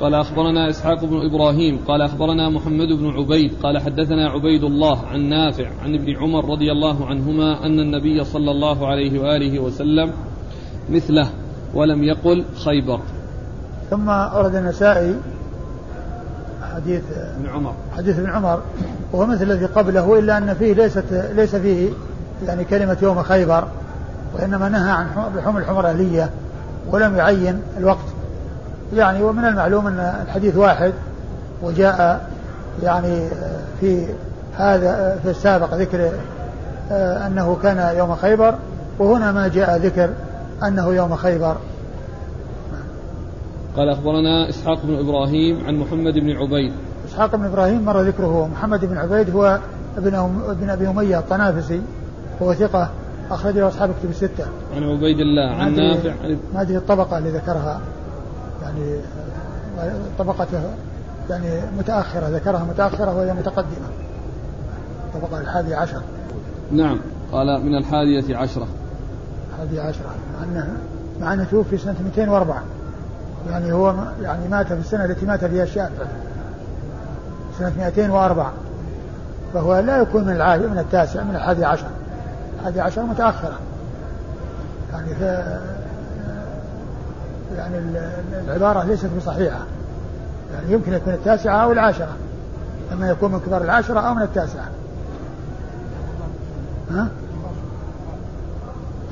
قال 0.00 0.14
أخبرنا 0.14 0.70
إسحاق 0.70 1.04
بن 1.04 1.26
إبراهيم 1.26 1.78
قال 1.88 2.02
أخبرنا 2.02 2.48
محمد 2.48 2.88
بن 2.88 3.10
عبيد 3.10 3.52
قال 3.62 3.78
حدثنا 3.78 4.30
عبيد 4.30 4.64
الله 4.64 5.06
عن 5.06 5.20
نافع 5.20 5.68
عن 5.82 5.94
ابن 5.94 6.16
عمر 6.16 6.50
رضي 6.50 6.72
الله 6.72 7.06
عنهما 7.06 7.66
أن 7.66 7.80
النبي 7.80 8.24
صلى 8.24 8.50
الله 8.50 8.86
عليه 8.86 9.20
وآله 9.20 9.58
وسلم 9.58 10.12
مثله 10.90 11.30
ولم 11.74 12.04
يقل 12.04 12.44
خيبر. 12.64 13.00
ثم 13.90 14.08
أورد 14.10 14.54
النسائي 14.54 15.14
حديث 16.74 17.02
ابن 17.12 17.48
عمر. 17.48 17.74
حديث 17.96 18.18
ابن 18.18 18.30
عمر 18.30 18.62
وهو 19.12 19.26
مثل 19.26 19.42
الذي 19.42 19.66
قبله 19.66 20.18
إلا 20.18 20.38
أن 20.38 20.54
فيه 20.54 20.74
ليست 20.74 21.30
ليس 21.36 21.56
فيه 21.56 21.90
يعني 22.46 22.64
كلمة 22.64 22.96
يوم 23.02 23.22
خيبر 23.22 23.68
وإنما 24.34 24.68
نهى 24.68 24.90
عن 24.90 25.06
لحوم 25.36 25.56
الحمر 25.56 25.86
أهلية 25.86 26.30
ولم 26.90 27.16
يعين 27.16 27.60
الوقت. 27.78 28.21
يعني 28.96 29.22
ومن 29.22 29.44
المعلوم 29.44 29.86
أن 29.86 30.22
الحديث 30.26 30.56
واحد 30.56 30.92
وجاء 31.62 32.30
يعني 32.82 33.28
في 33.80 34.06
هذا 34.56 35.18
في 35.22 35.30
السابق 35.30 35.74
ذكر 35.74 36.10
آه، 36.90 37.26
أنه 37.26 37.56
كان 37.62 37.96
يوم 37.96 38.14
خيبر 38.14 38.54
وهنا 38.98 39.32
ما 39.32 39.48
جاء 39.48 39.76
ذكر 39.76 40.10
أنه 40.62 40.94
يوم 40.94 41.16
خيبر. 41.16 41.56
قال 43.76 43.88
أخبرنا 43.88 44.48
إسحاق 44.48 44.78
بن 44.84 44.98
إبراهيم 44.98 45.66
عن 45.66 45.74
محمد 45.74 46.14
بن 46.14 46.30
عبيد. 46.30 46.72
إسحاق 47.08 47.36
بن 47.36 47.44
إبراهيم 47.44 47.84
مر 47.84 48.00
ذكره 48.00 48.46
محمد 48.46 48.84
بن 48.84 48.98
عبيد 48.98 49.30
هو 49.30 49.58
ابن 49.96 50.14
ابن 50.48 50.70
أبي 50.70 50.88
أمية 50.88 51.18
الطنافسي 51.18 51.80
هو 52.42 52.54
ثقة 52.54 52.90
أخرج 53.30 53.58
له 53.58 53.68
أصحاب 53.68 53.90
كتب 54.00 54.10
الستة. 54.10 54.44
عن 54.76 54.82
عبيد 54.82 55.20
الله 55.20 55.50
عن 55.50 55.74
نافع 55.76 56.12
ما 56.54 56.62
أدري 56.62 56.76
الطبقة 56.76 57.18
اللي 57.18 57.30
ذكرها. 57.30 57.80
يعني 58.62 59.00
طبقته 60.18 60.62
يعني 61.30 61.60
متأخرة 61.78 62.28
ذكرها 62.28 62.64
متأخرة 62.64 63.16
وهي 63.16 63.32
متقدمة. 63.32 63.88
الطبقة 65.14 65.40
الحادية 65.40 65.76
عشر. 65.76 66.02
نعم. 66.72 66.98
قال 67.32 67.66
من 67.66 67.74
الحادية 67.74 68.36
عشرة. 68.36 68.66
الحادية 69.52 69.82
عشرة 69.82 70.10
مع 70.38 70.44
أنه 70.44 70.76
مع 71.20 71.32
أنه 71.32 71.44
توفي 71.44 71.78
سنة 71.78 71.96
204 72.04 72.62
يعني 73.50 73.72
هو 73.72 73.94
يعني 74.22 74.48
مات 74.48 74.66
في 74.66 74.72
السنة 74.72 75.04
التي 75.04 75.26
مات 75.26 75.44
فيها 75.44 75.64
الشافعي 75.64 76.06
سنة 77.58 77.72
204 77.78 78.52
فهو 79.54 79.78
لا 79.78 79.98
يكون 79.98 80.24
من 80.24 80.32
العاشر 80.32 80.68
من 80.68 80.78
التاسع 80.78 81.22
من 81.22 81.36
الحادي 81.36 81.64
عشر. 81.64 81.86
الحادي 82.58 82.80
عشر 82.80 83.02
متأخرة. 83.02 83.58
يعني 84.92 85.10
يعني 87.56 87.78
العبارة 88.46 88.84
ليست 88.84 89.10
بصحيحة. 89.18 89.60
يعني 90.54 90.72
يمكن 90.72 90.92
يكون 90.92 91.12
التاسعة 91.12 91.64
أو 91.64 91.72
العاشرة. 91.72 92.16
إما 92.92 93.10
يكون 93.10 93.32
من 93.32 93.40
كبار 93.40 93.62
العاشرة 93.62 94.00
أو 94.00 94.14
من 94.14 94.22
التاسعة. 94.22 94.68
ها؟ 96.90 97.08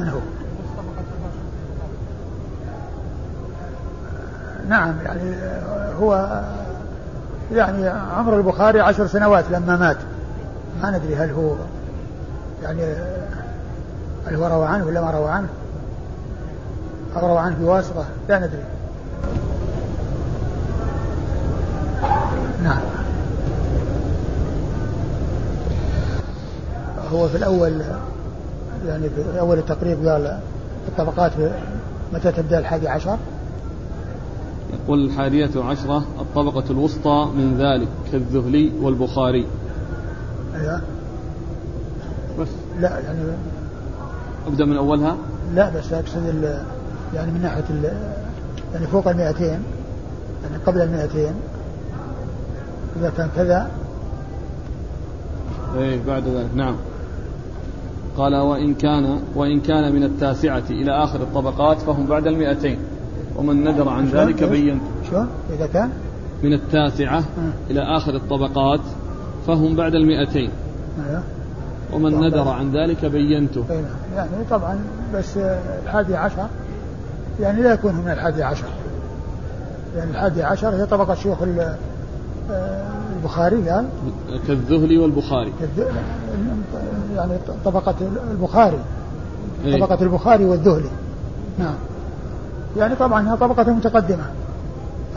من 0.01 0.09
هو؟ 0.09 0.19
نعم 4.69 4.95
يعني 5.05 5.35
هو 6.01 6.43
يعني 7.53 7.89
عمر 7.89 8.37
البخاري 8.37 8.81
عشر 8.81 9.07
سنوات 9.07 9.45
لما 9.51 9.77
مات. 9.77 9.97
ما 10.83 10.91
ندري 10.91 11.17
هل 11.17 11.31
هو 11.31 11.55
يعني 12.63 12.95
هل 14.27 14.35
هو 14.35 14.47
روى 14.47 14.67
عنه 14.67 14.87
ولا 14.87 15.01
ما 15.01 15.11
روى 15.11 15.31
عنه. 15.31 15.49
أو 17.17 17.29
روى 17.29 17.39
عنه 17.39 17.57
بواسطة 17.61 18.05
لا 18.29 18.39
ندري. 18.39 18.65
نعم. 22.63 22.81
هو 27.13 27.29
في 27.29 27.37
الأول 27.37 27.83
يعني 28.87 29.09
في 29.09 29.41
أول 29.41 29.59
التقريب 29.59 30.09
قال 30.09 30.39
الطبقات 30.89 31.33
متى 32.13 32.33
تبدأ 32.33 32.59
الحادي 32.59 32.89
عشر؟ 32.89 33.17
يقول 34.73 35.05
الحادية 35.05 35.51
عشرة 35.57 36.05
الطبقة 36.21 36.65
الوسطى 36.71 37.31
من 37.35 37.57
ذلك 37.59 37.89
كالذهلي 38.13 38.73
والبخاري. 38.83 39.47
أيوة. 40.55 40.81
بس. 42.41 42.49
لا 42.81 42.99
يعني 42.99 43.19
أبدأ 44.47 44.65
من 44.65 44.77
أولها؟ 44.77 45.17
لا 45.55 45.71
بس 45.71 45.93
أقصد 45.93 46.27
يعني 47.15 47.33
من 47.33 47.43
ناحية 47.43 47.65
يعني 48.75 48.87
فوق 48.87 49.09
المئتين 49.09 49.63
يعني 50.43 50.57
قبل 50.67 50.81
المئتين. 50.81 51.33
إذا 53.01 53.13
كان 53.17 53.29
كذا. 53.37 53.71
إيه 55.79 56.01
بعد 56.07 56.29
ذلك 56.29 56.49
نعم. 56.55 56.77
قال 58.17 58.37
وإن 58.37 58.75
كان 58.75 59.21
وإن 59.35 59.61
كان 59.61 59.95
من 59.95 60.05
التاسعة 60.05 60.63
إلى 60.71 61.05
آخر 61.05 61.21
الطبقات 61.23 61.79
فهم 61.79 62.07
بعد 62.07 62.27
المئتين. 62.27 62.79
ومن 63.37 63.65
ندر 63.65 63.89
عن 63.89 64.07
ذلك 64.07 64.45
بينت 64.45 64.83
شلون؟ 65.11 65.29
إذا 65.51 65.67
كان؟ 65.67 65.91
من 66.43 66.53
التاسعة 66.53 67.25
إلى 67.71 67.81
آخر 67.81 68.17
الطبقات 68.17 68.81
فهم 69.47 69.77
بعد 69.77 69.95
المئتين. 69.95 70.51
أيوه. 71.09 71.23
ومن 71.93 72.21
ندر 72.21 72.49
عن 72.49 72.73
ذلك 72.73 73.05
بينته. 73.05 73.65
نعم. 73.69 73.85
يعني 74.17 74.45
طبعا 74.51 74.79
بس 75.15 75.37
الحادي 75.85 76.17
عشر 76.17 76.47
يعني 77.41 77.63
لا 77.63 77.73
يكون 77.73 77.95
من 77.95 78.11
الحادي 78.11 78.43
عشر. 78.43 78.69
يعني 79.97 80.11
الحادي 80.11 80.43
عشر 80.43 80.69
هي 80.69 80.87
طبقة 80.87 81.15
شيوخ 81.15 81.39
البخاري 83.17 83.71
قال 83.71 83.89
كالذهلي 84.49 84.99
والبخاري. 84.99 85.53
يعني 87.17 87.33
طبقة 87.65 87.95
البخاري. 88.31 88.79
إيه؟ 89.65 89.81
طبقة 89.81 90.03
البخاري 90.03 90.45
والذهلي. 90.45 90.91
نعم. 91.59 91.75
يعني 92.77 92.95
طبعا 92.95 93.33
هي 93.33 93.37
طبقة 93.37 93.73
متقدمة. 93.73 94.25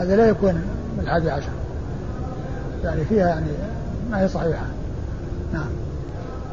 هذا 0.00 0.16
لا 0.16 0.28
يكون 0.28 0.54
من 0.96 1.02
الحادي 1.02 1.30
عشر. 1.30 1.52
يعني 2.84 3.04
فيها 3.04 3.28
يعني 3.28 3.46
ما 4.10 4.20
هي 4.20 4.28
صحيحة. 4.28 4.66
نعم. 5.52 5.66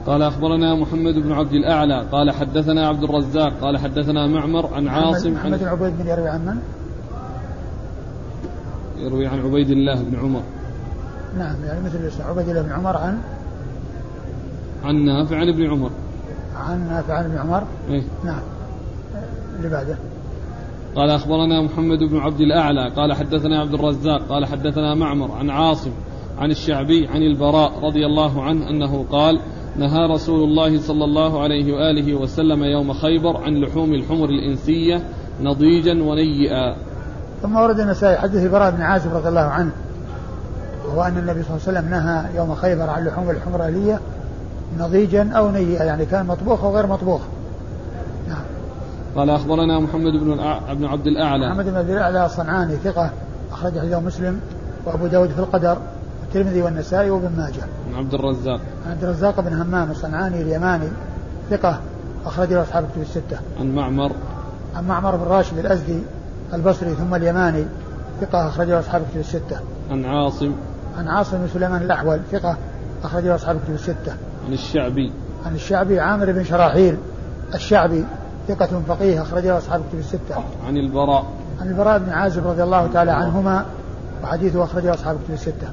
قال 0.05 0.21
أخبرنا 0.21 0.75
محمد 0.75 1.13
بن 1.13 1.31
عبد 1.31 1.53
الأعلى 1.53 2.05
قال 2.11 2.31
حدثنا 2.31 2.87
عبد 2.87 3.03
الرزاق 3.03 3.53
قال 3.61 3.77
حدثنا 3.77 4.27
معمر 4.27 4.73
عن 4.73 4.87
عاصم 4.87 5.33
محمد 5.33 5.59
بن 5.59 5.67
عبيد 5.67 5.97
بن 5.97 6.07
يروي 6.07 6.29
عن 6.29 6.45
من؟ 6.45 6.57
يروي 8.97 9.27
عن 9.27 9.39
عبيد 9.39 9.69
الله 9.69 10.03
بن 10.03 10.19
عمر. 10.19 10.41
نعم 11.37 11.55
يعني 11.65 11.81
مثل 11.81 12.21
عبيد 12.23 12.49
الله 12.49 12.61
بن 12.61 12.71
عمر 12.71 12.97
عن؟ 12.97 13.19
عن 14.83 14.95
نافع 15.05 15.37
عن 15.37 15.49
ابن 15.49 15.69
عمر. 15.69 15.91
عن 16.55 16.89
نافع 16.89 17.13
عن 17.13 17.25
ابن 17.25 17.37
عمر؟ 17.37 17.63
إيه؟ 17.89 18.03
نعم. 18.25 18.41
اللي 19.57 19.69
بعده. 19.69 19.97
قال 20.95 21.09
أخبرنا 21.09 21.61
محمد 21.61 21.99
بن 21.99 22.17
عبد 22.17 22.41
الأعلى 22.41 22.89
قال 22.89 23.13
حدثنا 23.13 23.59
عبد 23.59 23.73
الرزاق 23.73 24.21
قال 24.29 24.45
حدثنا 24.45 24.95
معمر 24.95 25.31
عن 25.31 25.49
عاصم 25.49 25.91
عن 26.37 26.51
الشعبي 26.51 27.07
عن 27.07 27.21
البراء 27.21 27.79
رضي 27.83 28.05
الله 28.05 28.43
عنه 28.43 28.69
أنه 28.69 29.05
قال 29.11 29.39
نهى 29.77 30.13
رسول 30.13 30.43
الله 30.43 30.81
صلى 30.81 31.05
الله 31.05 31.43
عليه 31.43 31.73
وآله 31.73 32.15
وسلم 32.15 32.63
يوم 32.63 32.93
خيبر 32.93 33.38
عن 33.38 33.55
لحوم 33.57 33.93
الحمر 33.93 34.29
الإنسية 34.29 35.03
نضيجا 35.41 36.03
ونيئا. 36.03 36.75
ثم 37.41 37.55
ورد 37.55 37.79
النسائي 37.79 38.17
حديث 38.17 38.43
البراء 38.43 38.71
بن 38.71 38.81
عازب 38.81 39.15
رضي 39.15 39.29
الله 39.29 39.41
عنه 39.41 39.71
وهو 40.88 41.03
أن 41.03 41.17
النبي 41.17 41.43
صلى 41.43 41.57
الله 41.57 41.67
عليه 41.67 41.79
وسلم 41.79 41.89
نهى 41.89 42.36
يوم 42.36 42.55
خيبر 42.55 42.89
عن 42.89 43.05
لحوم 43.05 43.29
الحمر 43.29 43.55
الأهلية 43.55 43.99
نضيجا 44.79 45.31
أو 45.31 45.51
نيئا 45.51 45.84
يعني 45.84 46.05
كان 46.05 46.25
مطبوخ 46.25 46.63
أو 46.63 46.75
غير 46.75 46.88
مطبوخ. 46.88 47.21
نعم. 48.27 48.43
قال 49.15 49.29
أخبرنا 49.29 49.79
محمد 49.79 50.12
بن 50.12 50.36
بن 50.73 50.86
عبد 50.86 51.07
الأعلى. 51.07 51.49
محمد 51.49 51.65
بن 51.65 51.75
عبد 51.75 51.89
الأعلى 51.89 52.25
الصنعاني 52.25 52.75
ثقة 52.75 53.12
أخرج 53.51 53.79
حديثه 53.79 53.99
مسلم 53.99 54.39
وأبو 54.86 55.07
داود 55.07 55.29
في 55.29 55.39
القدر. 55.39 55.77
والترمذي 56.35 56.61
والنسائي 56.61 57.09
وابن 57.09 57.31
ماجه 57.37 57.63
عن 57.87 57.95
عبد 57.95 58.13
الرزاق 58.13 58.59
عن 58.85 58.91
عبد 58.91 59.03
الرزاق 59.03 59.41
بن 59.41 59.53
همام 59.53 59.91
الصنعاني 59.91 60.41
اليماني 60.41 60.87
ثقة 61.49 61.79
أخرج 62.25 62.53
له 62.53 62.61
أصحاب 62.61 62.83
الكتب 62.83 63.01
الستة. 63.01 63.39
عن 63.59 63.75
معمر 63.75 64.11
عن 64.75 64.87
معمر 64.87 65.15
بن 65.15 65.23
راشد 65.23 65.57
الأزدي 65.57 65.99
البصري 66.53 66.89
ثم 66.89 67.15
اليماني 67.15 67.65
ثقة 68.21 68.47
أخرج 68.47 68.67
له 68.67 68.79
أصحاب 68.79 69.01
الكتب 69.01 69.19
الستة. 69.19 69.59
عن 69.91 70.05
عاصم 70.05 70.51
عن 70.97 71.07
عاصم 71.07 71.37
بن 71.37 71.47
سليمان 71.47 71.81
الأحول 71.81 72.19
ثقة 72.31 72.57
أخرج 73.03 73.23
له 73.23 73.35
أصحاب 73.35 73.55
الكتب 73.55 73.73
الستة. 73.73 74.13
عن 74.47 74.53
الشعبي 74.53 75.11
عن 75.45 75.55
الشعبي 75.55 75.99
عامر 75.99 76.31
بن 76.31 76.43
شراحيل 76.43 76.97
الشعبي 77.53 78.05
ثقة 78.47 78.81
فقيه 78.87 79.21
أخرج 79.21 79.47
له 79.47 79.57
أصحاب 79.57 79.81
الكتب 79.81 79.99
الستة. 79.99 80.35
عن 80.67 80.77
البراء 80.77 81.25
عن 81.61 81.67
البراء 81.67 81.99
بن 81.99 82.09
عازب 82.09 82.47
رضي 82.47 82.63
الله 82.63 82.87
تعالى 82.93 83.11
عنهما 83.11 83.65
وحديثه 84.23 84.63
أخرجه 84.63 84.93
أصحاب 84.93 85.15
الكتب 85.15 85.33
الستة. 85.33 85.67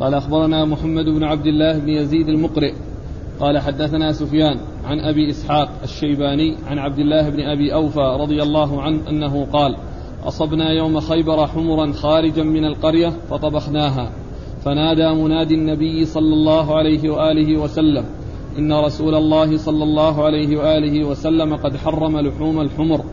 قال 0.00 0.14
أخبرنا 0.14 0.64
محمد 0.64 1.04
بن 1.04 1.24
عبد 1.24 1.46
الله 1.46 1.78
بن 1.78 1.88
يزيد 1.88 2.28
المقرئ. 2.28 2.72
قال 3.40 3.58
حدثنا 3.58 4.12
سفيان 4.12 4.58
عن 4.84 5.00
أبي 5.00 5.30
إسحاق 5.30 5.68
الشيباني 5.82 6.56
عن 6.66 6.78
عبد 6.78 6.98
الله 6.98 7.28
بن 7.28 7.40
أبي 7.40 7.74
أوفى 7.74 8.16
رضي 8.20 8.42
الله 8.42 8.82
عنه 8.82 9.08
أنه 9.08 9.46
قال 9.52 9.76
أصبنا 10.24 10.70
يوم 10.70 11.00
خيبر 11.00 11.46
حمرا 11.46 11.92
خارجا 11.92 12.42
من 12.42 12.64
القرية 12.64 13.12
فطبخناها. 13.30 14.10
فنادى 14.64 15.08
منادي 15.22 15.54
النبي 15.54 16.04
صلى 16.04 16.34
الله 16.34 16.76
عليه 16.76 17.10
وآله 17.10 17.60
وسلم 17.60 18.04
إن 18.58 18.72
رسول 18.72 19.14
الله 19.14 19.56
صلى 19.56 19.84
الله 19.84 20.24
عليه 20.24 20.56
وآله 20.56 21.04
وسلم 21.04 21.56
قد 21.56 21.76
حرم 21.76 22.20
لحوم 22.20 22.60
الحمر 22.60 23.04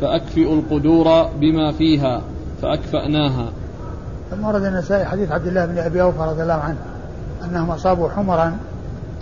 فأكفئوا 0.00 0.56
القدور 0.56 1.28
بما 1.40 1.70
فيها 1.72 2.22
فأكفأناها. 2.62 3.52
ثم 4.30 4.44
ورد 4.44 4.64
النسائي 4.64 5.04
حديث 5.04 5.32
عبد 5.32 5.46
الله 5.46 5.66
بن 5.66 5.78
أبي 5.78 6.02
أوفى 6.02 6.18
رضي 6.18 6.42
الله 6.42 6.54
عنه 6.54 6.76
أنهم 7.44 7.70
أصابوا 7.70 8.08
حمرا 8.10 8.56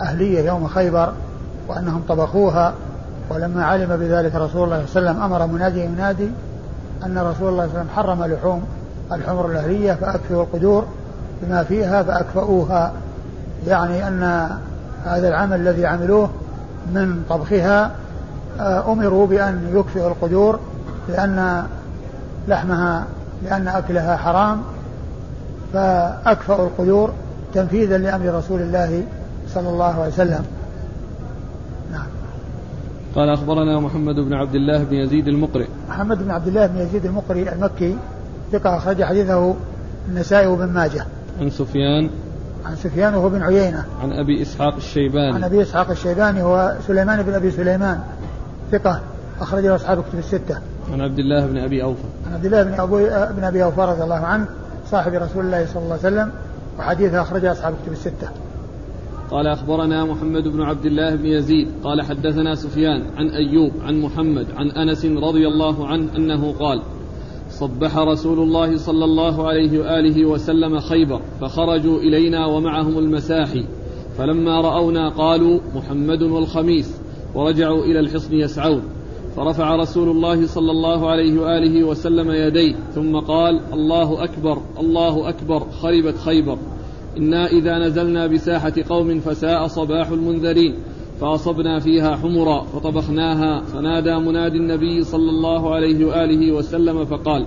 أهلية 0.01 0.45
يوم 0.45 0.67
خيبر 0.67 1.13
وأنهم 1.67 2.01
طبخوها 2.09 2.73
ولما 3.29 3.65
علم 3.65 3.97
بذلك 3.97 4.35
رسول 4.35 4.63
الله 4.63 4.85
صلى 4.85 4.99
الله 4.99 5.09
عليه 5.11 5.19
وسلم 5.19 5.23
أمر 5.23 5.47
منادي 5.47 5.83
ينادي 5.83 6.29
أن 7.05 7.17
رسول 7.17 7.23
الله 7.23 7.33
صلى 7.37 7.49
الله 7.49 7.67
عليه 7.67 7.69
وسلم 7.69 7.89
حرم 7.95 8.23
لحوم 8.23 8.63
الحمر 9.11 9.51
الأهلية 9.51 9.93
فأكفئوا 9.93 10.43
القدور 10.43 10.85
بما 11.41 11.63
فيها 11.63 12.03
فأكفؤوها. 12.03 12.91
يعني 13.67 14.07
أن 14.07 14.49
هذا 15.05 15.27
العمل 15.27 15.59
الذي 15.59 15.85
عملوه 15.85 16.29
من 16.93 17.23
طبخها 17.29 17.91
آه، 18.59 18.91
أمروا 18.91 19.27
بأن 19.27 19.69
يكفئوا 19.73 20.09
القدور 20.09 20.59
لأن 21.09 21.63
لحمها 22.47 23.03
لأن 23.43 23.67
أكلها 23.67 24.17
حرام 24.17 24.61
فأكفأ 25.73 26.63
القدور 26.63 27.13
تنفيذا 27.53 27.97
لأمر 27.97 28.33
رسول 28.33 28.61
الله 28.61 29.03
صلى 29.53 29.69
الله 29.69 30.01
عليه 30.01 30.13
وسلم. 30.13 30.45
نعم. 31.91 32.05
قال 33.15 33.29
أخبرنا 33.29 33.79
محمد 33.79 34.15
بن 34.15 34.33
عبد 34.33 34.55
الله 34.55 34.83
بن 34.83 34.95
يزيد 34.95 35.27
المقرئ. 35.27 35.67
محمد 35.89 36.23
بن 36.23 36.31
عبد 36.31 36.47
الله 36.47 36.67
بن 36.67 36.77
يزيد 36.77 37.05
المقري 37.05 37.49
المكي 37.53 37.97
ثقة 38.51 38.77
أخرج 38.77 39.03
حديثه 39.03 39.55
النسائي 40.09 40.47
وابن 40.47 40.73
ماجه. 40.73 41.05
عن 41.41 41.49
سفيان. 41.49 42.09
عن 42.65 42.75
سفيان 42.75 43.15
وهو 43.15 43.29
بن 43.29 43.41
عيينة. 43.41 43.85
عن 44.03 44.11
أبي 44.11 44.41
إسحاق 44.41 44.75
الشيباني. 44.75 45.35
عن 45.35 45.43
أبي 45.43 45.61
إسحاق 45.61 45.89
الشيباني 45.89 46.43
هو 46.43 46.75
سليمان 46.87 47.21
بن 47.21 47.33
أبي 47.33 47.51
سليمان. 47.51 47.99
ثقة 48.71 48.99
أخرج 49.41 49.65
له 49.65 49.75
أصحاب 49.75 50.03
كتب 50.09 50.19
الستة. 50.19 50.57
عن 50.93 51.01
عبد 51.01 51.19
الله 51.19 51.45
بن 51.45 51.57
أبي 51.57 51.83
أوفى. 51.83 52.03
عن 52.27 52.33
عبد 52.33 52.45
الله 52.45 52.63
بن 52.63 52.73
أبو 52.73 52.97
بن 53.37 53.43
أبي 53.43 53.63
أوفى 53.63 53.81
رضي 53.81 54.03
الله 54.03 54.25
عنه. 54.25 54.45
صاحب 54.93 55.13
رسول 55.13 55.45
الله 55.45 55.65
صلى 55.65 55.83
الله 55.83 55.97
عليه 56.03 56.07
وسلم 56.07 56.31
وحديثه 56.79 57.21
أخرجه 57.21 57.51
أصحاب 57.51 57.73
الكتب 57.73 57.91
الستة. 57.91 58.29
قال 59.31 59.47
أخبرنا 59.47 60.05
محمد 60.05 60.47
بن 60.47 60.61
عبد 60.61 60.85
الله 60.85 61.15
بن 61.15 61.25
يزيد 61.25 61.67
قال 61.83 62.01
حدثنا 62.01 62.55
سفيان 62.55 63.03
عن 63.17 63.29
أيوب 63.29 63.71
عن 63.81 64.01
محمد 64.01 64.47
عن 64.55 64.71
أنس 64.71 65.05
رضي 65.05 65.47
الله 65.47 65.87
عنه 65.87 66.15
أنه 66.15 66.53
قال 66.59 66.81
صبح 67.49 67.97
رسول 67.97 68.39
الله 68.39 68.77
صلى 68.77 69.05
الله 69.05 69.47
عليه 69.47 69.79
وآله 69.79 70.25
وسلم 70.25 70.79
خيبر 70.79 71.21
فخرجوا 71.41 71.97
إلينا 71.99 72.45
ومعهم 72.45 72.97
المساحي 72.97 73.65
فلما 74.17 74.61
رأونا 74.61 75.09
قالوا 75.09 75.59
محمد 75.75 76.21
والخميس 76.21 76.97
ورجعوا 77.35 77.83
إلى 77.83 77.99
الحصن 77.99 78.33
يسعون. 78.33 78.83
فرفع 79.35 79.75
رسول 79.75 80.09
الله 80.09 80.47
صلى 80.47 80.71
الله 80.71 81.09
عليه 81.09 81.41
وآله 81.41 81.83
وسلم 81.83 82.31
يديه 82.31 82.75
ثم 82.95 83.19
قال 83.19 83.61
الله 83.73 84.23
أكبر 84.23 84.57
الله 84.79 85.29
أكبر 85.29 85.59
خربت 85.81 86.17
خيبر 86.17 86.57
إنا 87.17 87.47
إذا 87.47 87.77
نزلنا 87.77 88.27
بساحة 88.27 88.73
قوم 88.89 89.19
فساء 89.19 89.67
صباح 89.67 90.09
المنذرين 90.09 90.75
فأصبنا 91.21 91.79
فيها 91.79 92.15
حمرا 92.15 92.61
فطبخناها 92.61 93.61
فنادى 93.61 94.15
منادي 94.15 94.57
النبي 94.57 95.03
صلى 95.03 95.29
الله 95.29 95.75
عليه 95.75 96.05
وآله 96.05 96.51
وسلم 96.51 97.05
فقال 97.05 97.45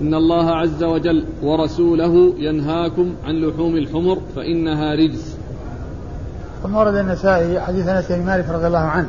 إن 0.00 0.14
الله 0.14 0.50
عز 0.50 0.84
وجل 0.84 1.24
ورسوله 1.42 2.34
ينهاكم 2.38 3.14
عن 3.24 3.34
لحوم 3.34 3.76
الحمر 3.76 4.18
فإنها 4.36 4.94
رجس. 4.94 5.36
ثم 6.62 6.74
ورد 6.76 6.94
النسائي 6.94 7.60
حديث 7.60 7.88
أنس 7.88 8.12
بن 8.12 8.26
مالك 8.26 8.48
رضي 8.48 8.66
الله 8.66 8.78
عنه 8.78 9.08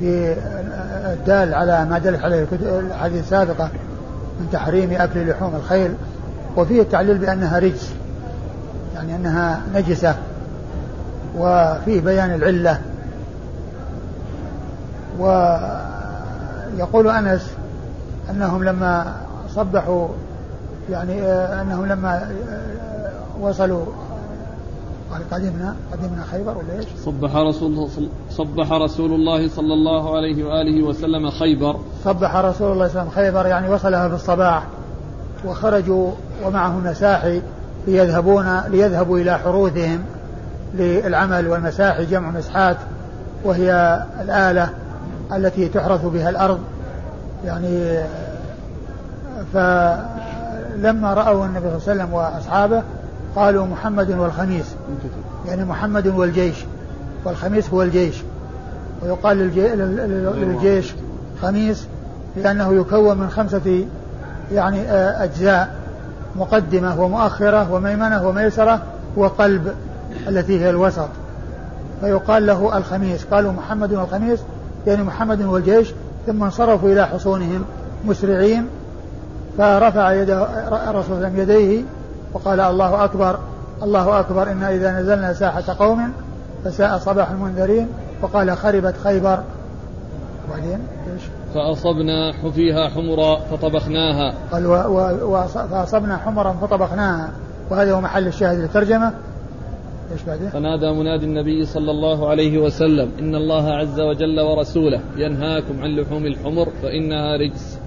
في 0.00 0.34
الدال 1.12 1.54
على 1.54 1.84
ما 1.84 1.98
دلت 1.98 2.24
عليه 2.24 2.46
الحديث 2.62 3.22
السابقة 3.22 3.70
من 4.40 4.48
تحريم 4.52 4.92
أكل 4.92 5.30
لحوم 5.30 5.56
الخيل 5.56 5.94
وفيه 6.56 6.82
التعليل 6.82 7.18
بأنها 7.18 7.58
رجس 7.58 7.90
يعني 8.94 9.16
أنها 9.16 9.60
نجسة 9.74 10.14
وفيه 11.38 12.00
بيان 12.00 12.34
العلة. 12.34 12.80
ويقول 15.18 17.08
أنس 17.08 17.50
أنهم 18.30 18.64
لما 18.64 19.12
صبحوا 19.48 20.08
يعني 20.90 21.22
أنهم 21.32 21.86
لما 21.86 22.30
وصلوا 23.40 23.86
قال 25.12 25.30
قدمنا 25.30 25.76
قدمنا 25.92 26.24
خيبر 26.30 26.58
ولا 26.58 26.78
إيش؟ 26.78 26.86
صبح 27.04 27.36
رسول 27.36 27.88
صبح 28.30 28.72
رسول 28.72 29.12
الله 29.12 29.48
صلى 29.48 29.74
الله 29.74 30.16
عليه 30.16 30.44
وآله 30.44 30.82
وسلم 30.82 31.30
خيبر. 31.30 31.76
صبح 32.04 32.36
رسول 32.36 32.72
الله 32.72 32.88
صلى 32.88 33.00
الله 33.00 33.00
عليه 33.00 33.10
وسلم 33.10 33.10
خيبر 33.10 33.46
يعني 33.46 33.68
وصلها 33.68 34.08
في 34.08 34.14
الصباح. 34.14 34.62
وخرجوا 35.44 36.10
ومعهم 36.44 36.84
مساحي 36.84 37.42
ليذهبون 37.86 38.60
ليذهبوا 38.68 39.18
إلى 39.18 39.38
حروثهم 39.38 40.04
للعمل 40.74 41.48
والمساحي 41.48 42.06
جمع 42.06 42.30
مسحات. 42.30 42.76
وهي 43.44 44.02
الآلة 44.20 44.70
التي 45.32 45.68
تحرث 45.68 46.04
بها 46.04 46.30
الأرض. 46.30 46.58
يعني 47.44 47.98
فلما 49.54 51.14
رأوا 51.14 51.44
النبي 51.46 51.60
صلى 51.60 51.76
الله 51.76 51.88
عليه 51.88 52.02
وسلم 52.02 52.12
وأصحابه 52.12 52.82
قالوا 53.38 53.66
محمد 53.66 54.10
والخميس. 54.10 54.66
يعني 55.46 55.64
محمد 55.64 56.06
والجيش. 56.06 56.64
والخميس 57.24 57.70
هو 57.70 57.82
الجيش. 57.82 58.22
ويقال 59.02 59.36
للجيش 60.36 60.94
خميس 61.42 61.86
لأنه 62.36 62.74
يكون 62.74 63.18
من 63.18 63.30
خمسة 63.30 63.86
يعني 64.52 64.80
آه، 64.80 65.24
أجزاء. 65.24 65.74
مقدمة 66.36 67.00
ومؤخرة 67.00 67.72
وميمنة 67.72 68.28
وميسرة 68.28 68.82
وقلب 69.16 69.72
التي 70.28 70.60
هي 70.60 70.70
الوسط. 70.70 71.08
فيقال 72.00 72.46
له 72.46 72.78
الخميس. 72.78 73.24
قالوا 73.24 73.52
محمد 73.52 73.92
والخميس 73.92 74.40
يعني 74.86 75.02
محمد 75.02 75.42
والجيش. 75.42 75.92
ثم 76.26 76.44
انصرفوا 76.44 76.88
إلى 76.88 77.06
حصونهم 77.06 77.64
مسرعين. 78.04 78.66
فرفع 79.58 80.12
يده 80.12 80.46
الرسول 80.90 81.24
يديه 81.24 81.82
وقال 82.34 82.60
الله 82.60 83.04
أكبر 83.04 83.38
الله 83.82 84.20
أكبر 84.20 84.52
إنا 84.52 84.70
إذا 84.74 85.00
نزلنا 85.00 85.32
ساحة 85.32 85.64
قوم 85.78 86.12
فساء 86.64 86.98
صباح 86.98 87.30
المنذرين 87.30 87.88
وقال 88.22 88.56
خربت 88.56 88.94
خيبر. 89.04 89.42
وبعدين؟ 90.48 90.78
إيش؟ 91.12 91.22
فأصبنا 91.54 92.32
فيها 92.54 92.88
حمرا 92.88 93.36
فطبخناها. 93.36 94.34
قال 94.52 94.66
و 94.66 94.72
و 95.22 95.46
فأصبنا 95.46 96.16
حمرا 96.16 96.52
فطبخناها. 96.52 97.30
وهذا 97.70 97.92
هو 97.92 98.00
محل 98.00 98.26
الشاهد 98.26 98.58
للترجمة. 98.58 99.12
إيش 100.12 100.22
بعدين؟ 100.22 100.50
فنادى 100.50 100.92
منادي 100.92 101.24
النبي 101.24 101.66
صلى 101.66 101.90
الله 101.90 102.28
عليه 102.28 102.58
وسلم 102.58 103.10
إن 103.18 103.34
الله 103.34 103.72
عز 103.72 104.00
وجل 104.00 104.40
ورسوله 104.40 105.00
ينهاكم 105.16 105.82
عن 105.82 105.96
لحوم 105.96 106.26
الحمر 106.26 106.68
فإنها 106.82 107.36
رجس. 107.36 107.78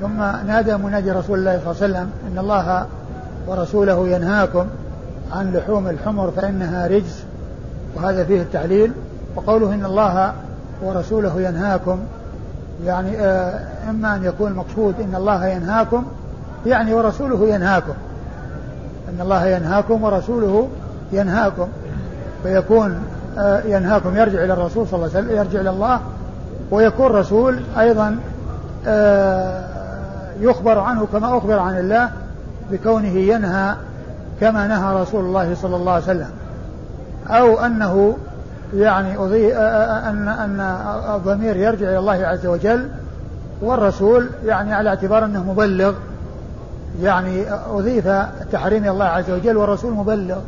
ثم 0.00 0.18
نادى 0.46 0.76
منادي 0.76 1.10
رسول 1.10 1.38
الله 1.38 1.60
صلى 1.64 1.70
الله 1.70 1.82
عليه 1.82 1.92
وسلم 1.92 2.10
إن 2.32 2.38
الله 2.38 2.86
ورسوله 3.46 4.08
ينهاكم 4.08 4.66
عن 5.32 5.52
لحوم 5.52 5.88
الحمر 5.88 6.30
فإنها 6.30 6.86
رجس 6.86 7.24
وهذا 7.96 8.24
فيه 8.24 8.42
التعليل 8.42 8.92
وقوله 9.36 9.74
إن 9.74 9.84
الله 9.84 10.32
ورسوله 10.82 11.40
ينهاكم 11.40 11.98
يعني 12.84 13.20
آه 13.20 13.60
إما 13.90 14.16
أن 14.16 14.24
يكون 14.24 14.50
المقصود 14.50 14.94
إن 15.00 15.14
الله 15.14 15.46
ينهاكم 15.46 16.04
يعني 16.66 16.94
ورسوله 16.94 17.48
ينهاكم 17.48 17.94
أن 19.08 19.20
الله 19.20 19.46
ينهاكم 19.46 20.04
ورسوله 20.04 20.68
ينهاكم 21.12 21.68
فيكون 22.42 23.02
آه، 23.38 23.62
ينهاكم 23.64 24.16
يرجع 24.16 24.44
إلى 24.44 24.52
الرسول 24.52 24.86
صلى 24.88 24.94
الله 24.94 25.16
عليه 25.16 25.26
وسلم 25.26 25.36
يرجع 25.36 25.60
إلى 25.60 25.70
الله 25.70 26.00
ويكون 26.70 27.06
رسول 27.06 27.60
أيضا 27.78 28.18
آه، 28.86 29.64
يخبر 30.40 30.78
عنه 30.78 31.06
كما 31.12 31.38
أخبر 31.38 31.58
عن 31.58 31.78
الله 31.78 32.10
بكونه 32.72 33.08
ينهى 33.08 33.74
كما 34.40 34.66
نهى 34.66 35.02
رسول 35.02 35.24
الله 35.24 35.54
صلى 35.54 35.76
الله 35.76 35.92
عليه 35.92 36.04
وسلم. 36.04 36.30
أو 37.28 37.60
أنه 37.60 38.16
يعني 38.74 39.16
أضي 39.16 39.54
أن 39.54 40.28
أن 40.28 40.60
الضمير 41.14 41.56
يرجع 41.56 41.88
إلى 41.88 41.98
الله 41.98 42.26
عز 42.26 42.46
وجل 42.46 42.88
والرسول 43.62 44.30
يعني 44.46 44.74
على 44.74 44.88
اعتبار 44.88 45.24
أنه 45.24 45.44
مبلغ 45.52 45.94
يعني 47.02 47.44
أضيف 47.50 48.06
التحريم 48.06 48.82
إلى 48.82 48.90
الله 48.90 49.04
عز 49.04 49.30
وجل 49.30 49.56
والرسول 49.56 49.92
مبلغ. 49.92 50.38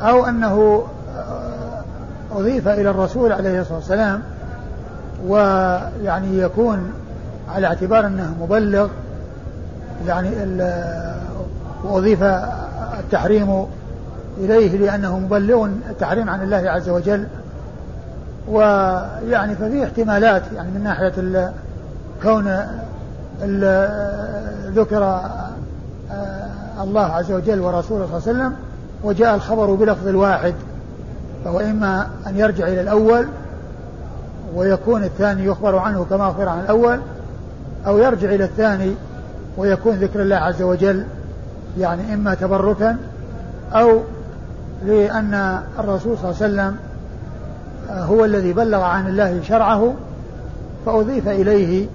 أو 0.00 0.26
أنه 0.26 0.84
أضيف 2.32 2.68
إلى 2.68 2.90
الرسول 2.90 3.32
عليه 3.32 3.60
الصلاة 3.60 3.78
والسلام 3.78 4.22
ويعني 5.26 6.38
يكون 6.38 6.92
على 7.54 7.66
اعتبار 7.66 8.06
أنه 8.06 8.34
مبلغ 8.40 8.88
يعني 10.06 10.30
وأضيف 11.84 12.22
التحريم 12.98 13.66
إليه 14.38 14.78
لأنه 14.78 15.18
مبلغ 15.18 15.64
التحريم 15.90 16.30
عن 16.30 16.42
الله 16.42 16.70
عز 16.70 16.88
وجل 16.88 17.26
ويعني 18.48 19.54
ففي 19.54 19.84
احتمالات 19.84 20.42
يعني 20.54 20.70
من 20.70 20.84
ناحية 20.84 21.52
كون 22.22 22.44
ذكر 24.74 25.02
آه، 26.12 26.82
الله 26.82 27.04
عز 27.04 27.32
وجل 27.32 27.60
ورسوله 27.60 28.06
صلى 28.06 28.16
الله 28.16 28.28
عليه 28.28 28.38
وسلم 28.38 28.52
وجاء 29.04 29.34
الخبر 29.34 29.74
بلفظ 29.74 30.08
الواحد 30.08 30.54
فهو 31.44 31.60
إما 31.60 32.06
أن 32.26 32.36
يرجع 32.36 32.66
إلى 32.68 32.80
الأول 32.80 33.26
ويكون 34.54 35.04
الثاني 35.04 35.44
يخبر 35.44 35.78
عنه 35.78 36.06
كما 36.10 36.28
أخبر 36.28 36.48
عن 36.48 36.60
الأول 36.60 37.00
أو 37.86 37.98
يرجع 37.98 38.28
إلى 38.28 38.44
الثاني 38.44 38.94
ويكون 39.60 39.94
ذكر 39.94 40.22
الله 40.22 40.36
عز 40.36 40.62
وجل 40.62 41.04
يعني 41.78 42.14
إما 42.14 42.34
تبركا 42.34 42.96
أو 43.72 44.00
لأن 44.86 45.60
الرسول 45.78 46.18
صلى 46.18 46.30
الله 46.30 46.42
عليه 46.42 46.52
وسلم 46.52 46.76
هو 47.90 48.24
الذي 48.24 48.52
بلغ 48.52 48.80
عن 48.80 49.08
الله 49.08 49.42
شرعه 49.42 49.94
فأضيف 50.86 51.28
إليه. 51.28 51.86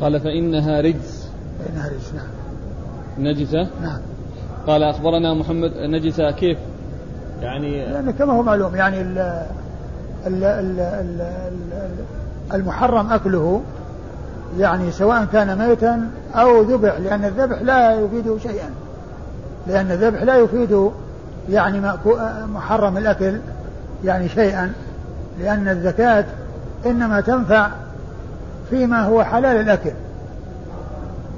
قال 0.00 0.20
فإنها 0.20 0.80
رجس. 0.80 1.28
فإنها 1.58 1.88
رجس 1.88 2.12
نعم. 2.14 3.26
نجسة؟ 3.26 3.68
نعم. 3.82 3.98
قال 4.66 4.82
أخبرنا 4.82 5.34
محمد 5.34 5.72
نجسة 5.76 6.30
كيف؟ 6.30 6.58
يعني 7.42 7.86
لأن 7.86 8.10
كما 8.10 8.32
هو 8.32 8.42
معلوم 8.42 8.76
يعني 8.76 9.00
ال 9.00 9.18
ال 10.26 10.44
ال 10.44 10.80
ال 10.80 11.20
المحرم 12.54 13.12
أكله 13.12 13.62
يعني 14.58 14.92
سواء 14.92 15.26
كان 15.32 15.58
ميتا 15.58 16.10
أو 16.34 16.62
ذبح 16.62 16.98
لأن 16.98 17.24
الذبح 17.24 17.62
لا 17.62 17.94
يفيد 17.94 18.38
شيئا. 18.42 18.70
لأن 19.66 19.90
الذبح 19.90 20.22
لا 20.22 20.36
يفيد 20.36 20.90
يعني 21.50 21.92
محرم 22.54 22.96
الأكل 22.96 23.38
يعني 24.04 24.28
شيئا. 24.28 24.72
لأن 25.40 25.68
الزكاة 25.68 26.24
إنما 26.86 27.20
تنفع 27.20 27.68
فيما 28.70 29.02
هو 29.02 29.24
حلال 29.24 29.60
الأكل. 29.60 29.92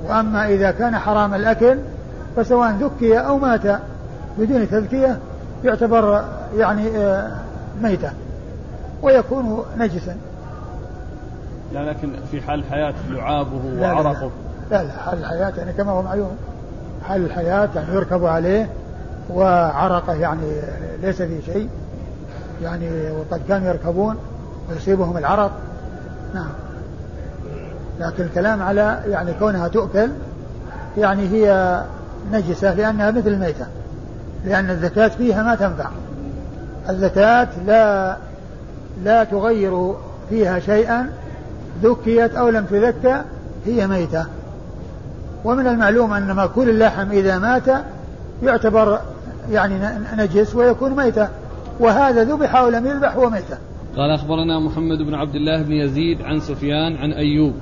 وأما 0.09 0.49
إذا 0.49 0.71
كان 0.71 0.99
حرام 0.99 1.35
الأكل 1.35 1.79
فسواء 2.37 2.71
ذكي 2.71 3.19
أو 3.19 3.39
مات 3.39 3.81
بدون 4.39 4.71
تذكية 4.71 5.19
يعتبر 5.65 6.25
يعني 6.57 6.97
آه، 6.97 7.31
ميتة 7.83 8.11
ويكون 9.03 9.65
نجسا. 9.79 10.17
لا 11.73 11.91
لكن 11.91 12.13
في 12.31 12.43
حال 12.43 12.59
الحياة 12.59 12.95
لعابه 13.11 13.61
وعرقه. 13.81 14.31
لا 14.71 14.85
لا 14.85 14.93
حال 15.05 15.19
الحياة 15.19 15.53
يعني 15.59 15.73
كما 15.73 15.93
هو 15.93 16.03
معلوم 16.03 16.37
حال 17.09 17.25
الحياة 17.25 17.69
يعني 17.75 17.95
يركب 17.95 18.25
عليه 18.25 18.69
وعرقه 19.31 20.15
يعني 20.15 20.61
ليس 21.03 21.23
فيه 21.23 21.41
شيء 21.41 21.69
يعني 22.63 23.11
وقد 23.11 23.41
كانوا 23.49 23.69
يركبون 23.69 24.17
ويصيبهم 24.71 25.17
العرق. 25.17 25.53
نعم. 26.35 26.51
لكن 28.01 28.25
الكلام 28.25 28.63
على 28.63 29.01
يعني 29.09 29.33
كونها 29.35 29.69
تؤكل 29.69 30.11
يعني 30.99 31.29
هي 31.29 31.81
نجسة 32.33 32.75
لأنها 32.75 33.11
مثل 33.11 33.29
الميتة 33.29 33.67
لأن 34.45 34.71
الزكاة 34.71 35.09
فيها 35.09 35.43
ما 35.43 35.55
تنفع. 35.55 35.89
الزكاة 36.89 37.49
لا 37.67 38.17
لا 39.05 39.25
تغير 39.25 39.95
فيها 40.31 40.59
شيئا 40.59 41.09
ذكيت 41.83 42.35
أو 42.35 42.49
لم 42.49 42.65
تذكى 42.65 43.23
هي 43.67 43.87
ميتة. 43.87 44.27
ومن 45.45 45.67
المعلوم 45.67 46.13
أن 46.13 46.33
مأكول 46.33 46.69
اللحم 46.69 47.11
إذا 47.11 47.39
مات 47.39 47.85
يعتبر 48.43 49.01
يعني 49.51 49.75
نجس 50.17 50.55
ويكون 50.55 50.97
ميتة. 50.97 51.29
وهذا 51.81 52.25
ذبح 52.25 52.57
أو 52.57 52.69
لم 52.69 52.87
يذبح 52.87 53.17
هو 53.17 53.31
ميتة. 53.31 53.59
قال 53.97 54.11
أخبرنا 54.11 54.59
محمد 54.59 54.99
بن 54.99 55.15
عبد 55.15 55.35
الله 55.35 55.63
بن 55.63 55.73
يزيد 55.73 56.23
عن 56.23 56.41
سفيان 56.41 56.97
عن 56.97 57.13
أيوب. 57.13 57.53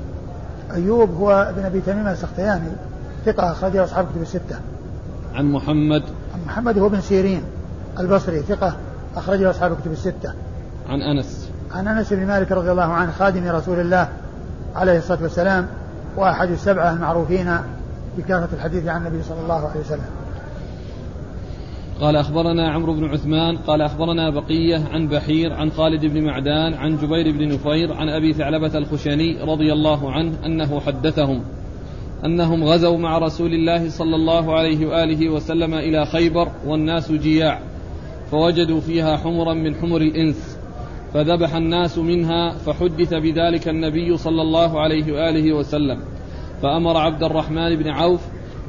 أيوب 0.74 1.14
هو 1.14 1.30
ابن 1.32 1.64
أبي 1.64 1.80
تميم 1.80 2.06
السختياني 2.06 2.70
ثقة 3.26 3.52
أخرجه 3.52 3.84
أصحاب 3.84 4.06
كتب 4.12 4.22
الستة. 4.22 4.58
عن 5.34 5.52
محمد. 5.52 6.02
عن 6.34 6.40
محمد 6.46 6.78
هو 6.78 6.88
بن 6.88 7.00
سيرين 7.00 7.42
البصري 8.00 8.40
ثقة 8.40 8.76
أخرجه 9.16 9.50
أصحاب 9.50 9.76
كتب 9.80 9.92
الستة. 9.92 10.32
عن 10.88 11.02
أنس. 11.02 11.39
عن 11.74 11.88
أنس 11.88 12.12
بن 12.12 12.26
مالك 12.26 12.52
رضي 12.52 12.70
الله 12.70 12.82
عنه 12.82 13.12
خادم 13.12 13.48
رسول 13.48 13.80
الله 13.80 14.08
عليه 14.74 14.98
الصلاة 14.98 15.22
والسلام 15.22 15.66
وأحد 16.16 16.50
السبعة 16.50 16.92
المعروفين 16.92 17.56
بكثرة 18.18 18.48
الحديث 18.52 18.86
عن 18.86 19.06
النبي 19.06 19.22
صلى 19.22 19.40
الله 19.40 19.68
عليه 19.68 19.80
وسلم. 19.80 20.04
قال 22.00 22.16
أخبرنا 22.16 22.72
عمرو 22.72 22.94
بن 22.94 23.04
عثمان 23.04 23.56
قال 23.56 23.82
أخبرنا 23.82 24.30
بقية 24.30 24.84
عن 24.92 25.08
بحير 25.08 25.52
عن 25.52 25.70
خالد 25.70 26.06
بن 26.06 26.24
معدان 26.24 26.74
عن 26.74 26.96
جبير 26.96 27.32
بن 27.32 27.48
نفير 27.48 27.92
عن 27.92 28.08
أبي 28.08 28.32
ثعلبة 28.32 28.78
الخشني 28.78 29.42
رضي 29.42 29.72
الله 29.72 30.12
عنه 30.12 30.32
أنه 30.46 30.80
حدثهم 30.80 31.42
أنهم 32.24 32.64
غزوا 32.64 32.98
مع 32.98 33.18
رسول 33.18 33.52
الله 33.52 33.90
صلى 33.90 34.16
الله 34.16 34.54
عليه 34.58 34.86
وآله 34.86 35.28
وسلم 35.28 35.74
إلى 35.74 36.06
خيبر 36.06 36.48
والناس 36.66 37.12
جياع 37.12 37.60
فوجدوا 38.30 38.80
فيها 38.80 39.16
حمرا 39.16 39.54
من 39.54 39.74
حمر 39.74 40.00
الإنس. 40.00 40.59
فذبح 41.14 41.54
الناس 41.54 41.98
منها 41.98 42.52
فحدث 42.52 43.14
بذلك 43.14 43.68
النبي 43.68 44.16
صلى 44.16 44.42
الله 44.42 44.80
عليه 44.80 45.12
وآله 45.12 45.52
وسلم. 45.52 46.00
فأمر 46.62 46.96
عبد 46.96 47.22
الرحمن 47.22 47.76
بن 47.76 47.88
عوف 47.88 48.20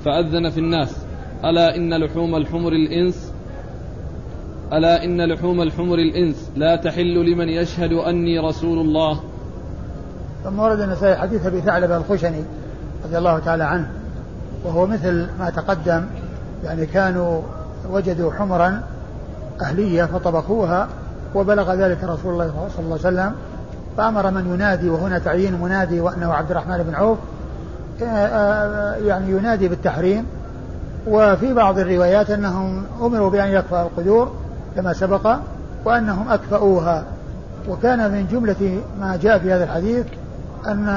فأذن 0.06 0.50
في 0.50 0.60
الناس. 0.60 0.98
ألا 1.44 1.76
إن 1.76 1.94
لحوم 1.94 2.36
الحمر 2.36 2.74
الإنس 2.74 3.34
ألا 4.74 5.04
إن 5.04 5.22
لحوم 5.22 5.62
الحمر 5.62 5.96
الإنس. 5.96 6.52
لا 6.56 6.76
تحل 6.76 7.32
لمن 7.32 7.50
يشهد 7.50 7.94
أني 7.94 8.40
رسول 8.40 8.80
الله. 8.80 9.20
ثم 10.44 10.60
ورد 10.60 10.80
النسائي 10.80 11.16
حديث 11.16 11.46
أبي 11.46 11.62
ثعلبة 11.62 11.98
الخشني 11.98 12.44
رضي 13.06 13.18
الله 13.18 13.40
تعالى 13.40 13.64
عنه 13.64 13.92
وهو 14.66 14.88
مثل 14.88 15.28
ما 15.40 15.50
تقدم 15.50 16.06
يعني 16.64 16.86
كانوا 16.86 17.42
وجدوا 17.90 18.32
حمرا 18.32 18.84
أهلية 19.62 20.04
فطبخوها 20.04 20.90
وبلغ 21.36 21.74
ذلك 21.74 22.04
رسول 22.04 22.34
الله 22.34 22.70
صلى 22.78 22.86
الله 22.86 23.00
عليه 23.06 23.08
وسلم 23.08 23.34
فأمر 23.98 24.32
من 24.32 24.54
ينادي 24.54 24.90
وهنا 24.90 25.20
تعيين 25.20 25.62
منادي 25.62 26.00
وأنه 26.00 26.34
عبد 26.34 26.52
الرحمن 26.52 26.78
بن 26.78 26.96
عوف 26.96 27.18
آه، 28.02 28.06
آه، 28.06 28.96
يعني 28.96 29.32
ينادي 29.32 29.68
بالتحريم. 29.68 30.26
وفي 31.08 31.54
بعض 31.54 31.80
الروايات 31.80 32.30
أنهم 32.30 32.84
أمروا 33.02 33.30
بأن 33.30 33.50
يكفأ 33.50 33.82
القدور 33.82 34.32
كما 34.76 34.94
سبق 34.94 35.36
وأنهم 35.86 36.30
أكفأوها. 36.30 37.04
وكان 37.70 38.12
من 38.12 38.28
جملة 38.32 38.82
ما 39.00 39.20
جاء 39.22 39.40
في 39.40 39.52
هذا 39.52 39.64
الحديث 39.64 40.06
أن 40.68 40.88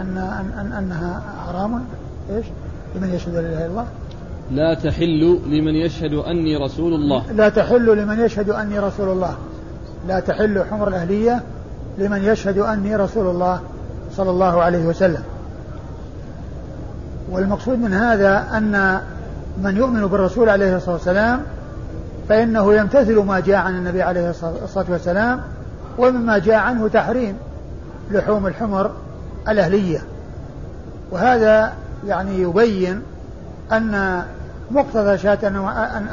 أن 0.00 0.18
أن 0.60 0.72
أنها 0.72 1.22
حرام. 1.46 1.84
إيش؟ 2.30 2.46
لمن 2.96 3.14
يشهد 3.14 3.34
لا 3.34 3.40
إله 3.40 3.58
إلا 3.58 3.66
الله. 3.66 3.86
لا 4.50 4.74
تحل 4.74 5.40
لمن 5.46 5.74
يشهد 5.74 6.12
أني 6.12 6.56
رسول 6.56 6.94
الله. 6.94 7.32
لا 7.32 7.48
تحل 7.48 7.98
لمن 7.98 8.20
يشهد 8.20 8.50
أني 8.50 8.78
رسول 8.78 9.08
الله. 9.08 9.36
لا 10.06 10.20
تحل 10.20 10.64
حمر 10.70 10.88
الأهلية 10.88 11.42
لمن 11.98 12.24
يشهد 12.24 12.58
أني 12.58 12.96
رسول 12.96 13.26
الله 13.26 13.60
صلى 14.16 14.30
الله 14.30 14.62
عليه 14.62 14.86
وسلم. 14.86 15.22
والمقصود 17.30 17.78
من 17.78 17.94
هذا 17.94 18.46
أن 18.56 19.00
من 19.62 19.76
يؤمن 19.76 20.06
بالرسول 20.06 20.48
عليه 20.48 20.76
الصلاة 20.76 20.94
والسلام 20.94 21.42
فإنه 22.28 22.74
يمتثل 22.74 23.18
ما 23.18 23.40
جاء 23.40 23.56
عن 23.56 23.74
النبي 23.74 24.02
عليه 24.02 24.30
الصلاة 24.64 24.86
والسلام 24.88 25.40
ومما 25.98 26.38
جاء 26.38 26.56
عنه 26.56 26.88
تحريم 26.88 27.36
لحوم 28.10 28.46
الحمر 28.46 28.90
الأهلية. 29.48 30.02
وهذا 31.10 31.72
يعني 32.06 32.42
يبين 32.42 33.02
أن 33.72 34.22
مقتضى 34.70 35.18
شهادة 35.18 35.48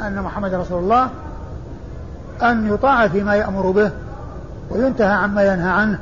أن 0.06 0.22
محمد 0.24 0.54
رسول 0.54 0.82
الله 0.82 1.08
أن 2.42 2.74
يطاع 2.74 3.08
فيما 3.08 3.34
يأمر 3.34 3.70
به 3.70 3.90
وينتهى 4.70 5.12
عما 5.12 5.44
ينهى 5.44 5.70
عنه 5.70 5.98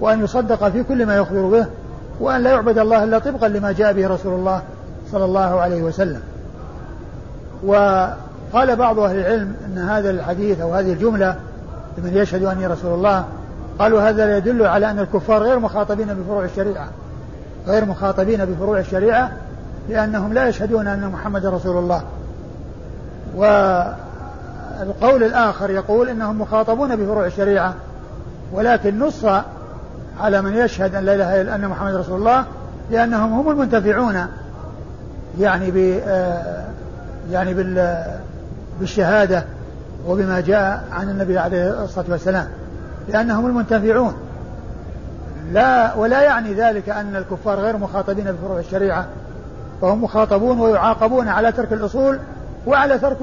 وأن 0.00 0.24
يصدق 0.24 0.68
في 0.68 0.82
كل 0.82 1.06
ما 1.06 1.16
يخبر 1.16 1.42
به 1.42 1.66
وأن 2.20 2.42
لا 2.42 2.50
يعبد 2.50 2.78
الله 2.78 3.04
إلا 3.04 3.18
طبقا 3.18 3.48
لما 3.48 3.72
جاء 3.72 3.92
به 3.92 4.08
رسول 4.08 4.34
الله 4.34 4.62
صلى 5.12 5.24
الله 5.24 5.60
عليه 5.60 5.82
وسلم. 5.82 6.20
وقال 7.64 8.76
بعض 8.76 8.98
أهل 8.98 9.18
العلم 9.18 9.54
أن 9.66 9.78
هذا 9.78 10.10
الحديث 10.10 10.60
أو 10.60 10.74
هذه 10.74 10.92
الجملة 10.92 11.36
لمن 11.98 12.16
يشهد 12.16 12.44
أني 12.44 12.66
رسول 12.66 12.94
الله 12.94 13.24
قالوا 13.78 14.08
هذا 14.08 14.36
يدل 14.36 14.66
على 14.66 14.90
أن 14.90 14.98
الكفار 14.98 15.42
غير 15.42 15.58
مخاطبين 15.58 16.14
بفروع 16.14 16.44
الشريعة 16.44 16.88
غير 17.66 17.84
مخاطبين 17.84 18.44
بفروع 18.44 18.78
الشريعة 18.78 19.32
لأنهم 19.88 20.32
لا 20.32 20.48
يشهدون 20.48 20.86
أن 20.86 21.08
محمد 21.08 21.46
رسول 21.46 21.78
الله. 21.78 22.02
والقول 24.80 25.22
الآخر 25.24 25.70
يقول 25.70 26.08
إنهم 26.08 26.40
مخاطبون 26.40 26.96
بفروع 26.96 27.26
الشريعة 27.26 27.74
ولكن 28.52 28.98
نص 28.98 29.24
على 30.20 30.42
من 30.42 30.54
يشهد 30.54 30.94
أن 30.94 31.04
لا 31.04 31.14
إله 31.14 31.40
إلا 31.40 31.54
أن 31.54 31.68
محمد 31.68 31.94
رسول 31.94 32.18
الله 32.18 32.44
لأنهم 32.90 33.32
هم 33.32 33.50
المنتفعون 33.50 34.26
يعني 35.40 35.70
ب 35.70 35.76
يعني 37.30 37.54
بال 37.54 38.04
بالشهادة 38.80 39.44
وبما 40.06 40.40
جاء 40.40 40.84
عن 40.92 41.10
النبي 41.10 41.38
عليه 41.38 41.84
الصلاة 41.84 42.06
والسلام 42.08 42.48
لأنهم 43.08 43.46
المنتفعون. 43.46 44.14
لا 45.52 45.94
ولا 45.94 46.22
يعني 46.22 46.54
ذلك 46.54 46.88
أن 46.88 47.16
الكفار 47.16 47.60
غير 47.60 47.76
مخاطبين 47.76 48.24
بفروع 48.24 48.58
الشريعة 48.58 49.06
فهم 49.80 50.04
مخاطبون 50.04 50.60
ويعاقبون 50.60 51.28
على 51.28 51.52
ترك 51.52 51.72
الأصول 51.72 52.18
وعلى 52.66 52.98
ترك 52.98 53.18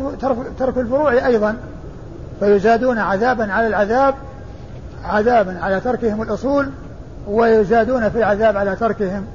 ترك 0.59 0.77
الفروع 0.77 1.25
أيضا 1.25 1.57
فيزادون 2.39 2.97
عذابا 2.97 3.53
على 3.53 3.67
العذاب 3.67 4.15
عذابا 5.05 5.59
على 5.61 5.79
تركهم 5.79 6.21
الأصول 6.21 6.69
ويزادون 7.27 8.09
في 8.09 8.17
العذاب 8.17 8.57
على 8.57 8.75
تركهم 8.75 9.25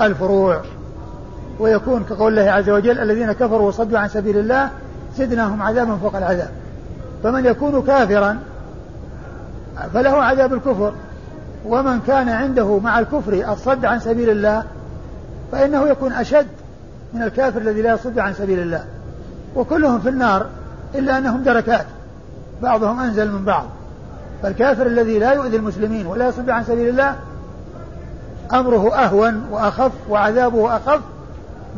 الفروع. 0.00 0.60
ويكون 1.58 2.04
كقول 2.04 2.38
الله 2.38 2.52
عز 2.52 2.70
وجل 2.70 2.98
الذين 2.98 3.32
كفروا 3.32 3.68
وصدوا 3.68 3.98
عن 3.98 4.08
سبيل 4.08 4.38
الله 4.38 4.70
زدناهم 5.16 5.62
عذابا 5.62 5.96
فوق 5.96 6.16
العذاب. 6.16 6.50
فمن 7.22 7.46
يكون 7.46 7.82
كافرا 7.82 8.38
فله 9.94 10.22
عذاب 10.22 10.52
الكفر. 10.54 10.92
ومن 11.66 12.00
كان 12.00 12.28
عنده 12.28 12.78
مع 12.78 12.98
الكفر 12.98 13.52
الصد 13.52 13.84
عن 13.84 14.00
سبيل 14.00 14.30
الله 14.30 14.64
فإنه 15.52 15.88
يكون 15.88 16.12
أشد 16.12 16.46
من 17.14 17.22
الكافر 17.22 17.60
الذي 17.60 17.82
لا 17.82 17.92
يصد 17.92 18.18
عن 18.18 18.34
سبيل 18.34 18.58
الله. 18.58 18.84
وكلهم 19.56 20.00
في 20.00 20.08
النار 20.08 20.46
إلا 20.94 21.18
أنهم 21.18 21.42
دركات. 21.42 21.86
بعضهم 22.62 23.00
أنزل 23.00 23.32
من 23.32 23.44
بعض. 23.44 23.64
فالكافر 24.42 24.86
الذي 24.86 25.18
لا 25.18 25.32
يؤذي 25.32 25.56
المسلمين 25.56 26.06
ولا 26.06 26.28
يصد 26.28 26.50
عن 26.50 26.64
سبيل 26.64 26.88
الله 26.88 27.16
أمره 28.52 28.94
أهون 28.94 29.46
وأخف 29.50 29.92
وعذابه 30.08 30.76
أخف 30.76 31.00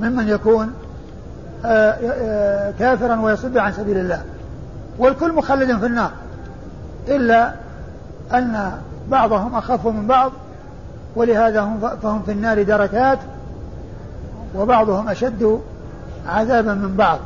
ممن 0.00 0.28
يكون 0.28 0.72
آه، 1.64 1.90
آه، 1.90 2.70
كافرا 2.78 3.20
ويصد 3.20 3.56
عن 3.56 3.72
سبيل 3.72 3.98
الله. 3.98 4.22
والكل 4.98 5.32
مخلد 5.32 5.78
في 5.78 5.86
النار. 5.86 6.10
إلا 7.08 7.52
أن 8.34 8.72
بعضهم 9.08 9.54
أخف 9.54 9.86
من 9.86 10.06
بعض 10.06 10.32
ولهذا 11.16 11.60
هم 11.60 11.80
فهم 12.02 12.22
في 12.22 12.32
النار 12.32 12.62
دركات 12.62 13.18
وبعضهم 14.54 15.08
أشد 15.08 15.60
عذابا 16.28 16.74
من 16.74 16.96
بعض. 16.96 17.18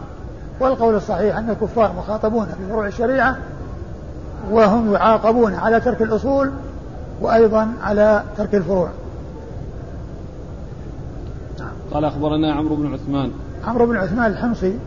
والقول 0.61 0.95
الصحيح 0.95 1.37
أن 1.37 1.51
الكفار 1.51 1.93
مخاطبون 1.93 2.47
في 2.47 2.69
فروع 2.71 2.87
الشريعة 2.87 3.37
وهم 4.51 4.93
يعاقبون 4.93 5.55
على 5.55 5.81
ترك 5.81 6.03
الأصول 6.03 6.51
وأيضا 7.21 7.69
على 7.83 8.23
ترك 8.37 8.55
الفروع. 8.55 8.89
قال 11.93 12.05
أخبرنا 12.05 12.53
عمرو 12.53 12.77
بن 12.77 12.95
عثمان. 12.95 13.31
عمرو 13.67 13.87
بن 13.87 13.97
عثمان 13.97 14.31
الحمصي 14.33 14.79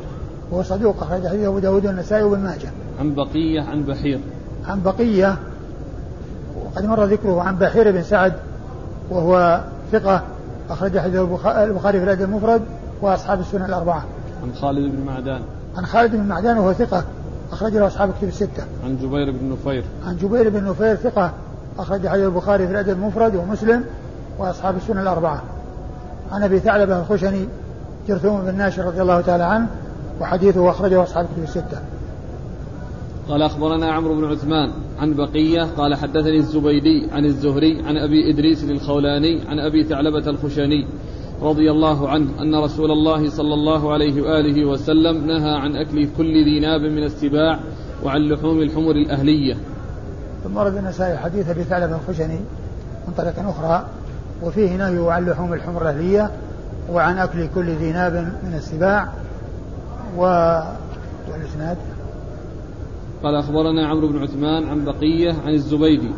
وهو 0.52 0.64
صدوق 0.64 1.04
أخرج 1.04 1.28
حديثه 1.28 1.48
أبو 1.48 1.60
داود 1.60 1.86
والنسائي 1.86 2.24
وابن 2.24 2.44
ماجه. 2.44 2.70
عن 3.00 3.14
بقية 3.14 3.62
عن 3.62 3.84
بحير. 3.84 4.20
عن 4.68 4.82
بقية 4.84 5.38
وقد 6.66 6.86
مر 6.86 7.04
ذكره 7.04 7.42
عن 7.42 7.56
بحير 7.56 7.92
بن 7.92 8.04
سعد 8.04 8.34
وهو 9.10 9.62
ثقة 9.92 10.24
أخرج 10.70 11.00
حديث 11.00 11.16
البخاري 11.46 12.00
في 12.00 12.04
الأدب 12.04 12.22
المفرد 12.22 12.62
وأصحاب 13.02 13.40
السنة 13.40 13.66
الأربعة. 13.66 14.04
عن 14.44 14.54
خالد 14.62 14.96
بن 14.96 15.06
معدان. 15.06 15.42
عن 15.78 15.86
خالد 15.86 16.16
بن 16.16 16.24
معدان 16.24 16.58
وهو 16.58 16.74
ثقة 16.74 17.04
أخرج 17.52 17.74
له 17.74 17.88
أصحاب 17.88 18.14
كتب 18.20 18.28
الستة. 18.28 18.64
عن 18.86 18.98
جبير 18.98 19.32
بن 19.32 19.52
نفير. 19.52 19.84
عن 20.06 20.18
جبير 20.18 20.50
بن 20.50 20.64
نفير 20.70 20.96
ثقة 20.96 21.34
أخرج 21.80 22.08
حديث 22.08 22.26
البخاري 22.26 22.68
في 22.68 22.72
الأدب 22.72 22.90
المفرد 22.90 23.36
ومسلم 23.36 23.84
وأصحاب 24.40 24.78
السنة 24.78 25.02
الأربعة. 25.02 25.44
عن 26.32 26.44
أبي 26.44 26.60
ثعلبة 26.60 27.00
الخشني 27.00 27.46
جرثوم 28.08 28.42
بن 28.42 28.56
ناشر 28.56 28.86
رضي 28.86 29.02
الله 29.02 29.22
تعالى 29.22 29.44
عنه 29.44 29.68
وحديثه 30.22 30.70
أخرجه 30.70 31.04
أصحاب 31.04 31.26
كتب 31.26 31.44
الستة. 31.44 31.82
قال 33.30 33.42
أخبرنا 33.42 33.92
عمرو 33.92 34.16
بن 34.16 34.26
عثمان 34.26 34.72
عن 35.00 35.14
بقية 35.14 35.64
قال 35.78 35.96
حدثني 35.96 36.38
الزبيدي 36.38 37.08
عن 37.12 37.26
الزهري 37.26 37.82
عن 37.86 37.98
أبي 37.98 38.34
إدريس 38.34 38.64
الخولاني 38.64 39.42
عن 39.48 39.60
أبي 39.60 39.84
ثعلبة 39.84 40.30
الخشني 40.30 40.88
رضي 41.42 41.72
الله 41.72 42.10
عنه 42.10 42.42
أن 42.42 42.56
رسول 42.56 42.92
الله 42.92 43.30
صلى 43.30 43.54
الله 43.54 43.94
عليه 43.94 44.22
وآله 44.22 44.66
وسلم 44.66 45.28
نهى 45.28 45.52
عن 45.52 45.76
أكل 45.76 46.08
كل 46.18 46.34
ذي 46.46 46.60
ناب 46.60 46.82
من 46.82 47.04
السباع 47.04 47.60
وعن 48.04 48.22
لحوم 48.22 48.62
الحمر 48.62 48.92
الأهلية. 48.92 49.58
ثم 50.44 50.58
ورد 50.58 50.76
النسائي 50.76 51.18
حديث 51.18 51.50
أبي 51.50 51.64
ثعلبة 51.64 51.96
الخشني 51.96 52.40
من 53.08 53.14
طريق 53.18 53.34
أخرى 53.40 53.86
وفيه 54.44 54.76
نهي 54.76 55.12
عن 55.12 55.26
لحوم 55.26 55.54
الحمر 55.54 55.82
الأهلية 55.82 56.32
وعن 56.92 57.18
أكل 57.18 57.48
كل 57.56 57.70
ذي 57.70 57.92
ناب 57.92 58.14
من 58.44 58.54
السباع 58.54 59.10
و 60.18 60.22
والإسناد 61.32 61.78
قال 63.24 63.36
أخبرنا 63.36 63.88
عمرو 63.88 64.08
بن 64.08 64.24
عثمان 64.24 64.70
عن 64.70 64.86
بقية 64.86 65.34
عن 65.46 65.54
الزبيدي. 65.54 66.12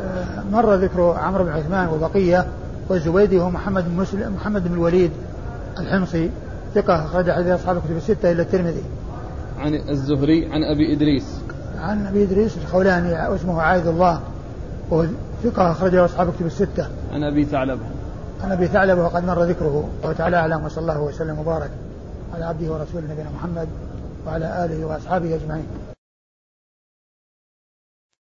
آه، 0.00 0.42
مر 0.52 0.74
ذكر 0.74 1.00
عمرو 1.18 1.44
بن 1.44 1.50
عثمان 1.50 1.88
وبقية 1.88 2.46
والزبيدي 2.90 3.40
هو 3.40 3.50
محمد 3.50 3.84
بن 3.84 3.96
مسلم 3.96 4.34
محمد 4.34 4.68
بن 4.68 4.74
الوليد 4.74 5.10
الحمصي 5.78 6.30
ثقة 6.74 7.04
أخرج 7.04 7.30
حديث 7.30 7.48
أصحاب 7.48 7.76
الكتب 7.76 7.96
الستة 7.96 8.32
إلى 8.32 8.42
الترمذي. 8.42 8.82
عن 9.58 9.74
الزهري 9.74 10.52
عن 10.52 10.62
أبي 10.62 10.96
إدريس. 10.96 11.24
عن 11.78 12.06
أبي 12.06 12.24
إدريس 12.24 12.56
الخولاني 12.56 13.34
اسمه 13.34 13.62
عايد 13.62 13.86
الله 13.86 14.20
وهو 14.90 15.06
ثقة 15.44 15.70
أخرجه 15.70 16.04
أصحاب 16.04 16.28
الكتب 16.28 16.46
الستة. 16.46 16.88
عن 17.12 17.24
أبي 17.24 17.44
ثعلبة. 17.44 17.82
عن 18.44 18.52
أبي 18.52 18.66
ثعلبة 18.66 19.02
وقد 19.04 19.24
مر 19.24 19.42
ذكره 19.42 19.88
وتعالى 20.04 20.36
أعلم 20.36 20.64
وصلى 20.64 20.82
الله 20.82 21.00
وسلم 21.00 21.38
وبارك 21.38 21.70
على 22.34 22.44
عبده 22.44 22.72
ورسوله 22.72 23.04
نبينا 23.12 23.30
محمد 23.30 23.68
وعلى 24.26 24.64
آله 24.64 24.84
وأصحابه 24.84 25.34
أجمعين. 25.34 25.66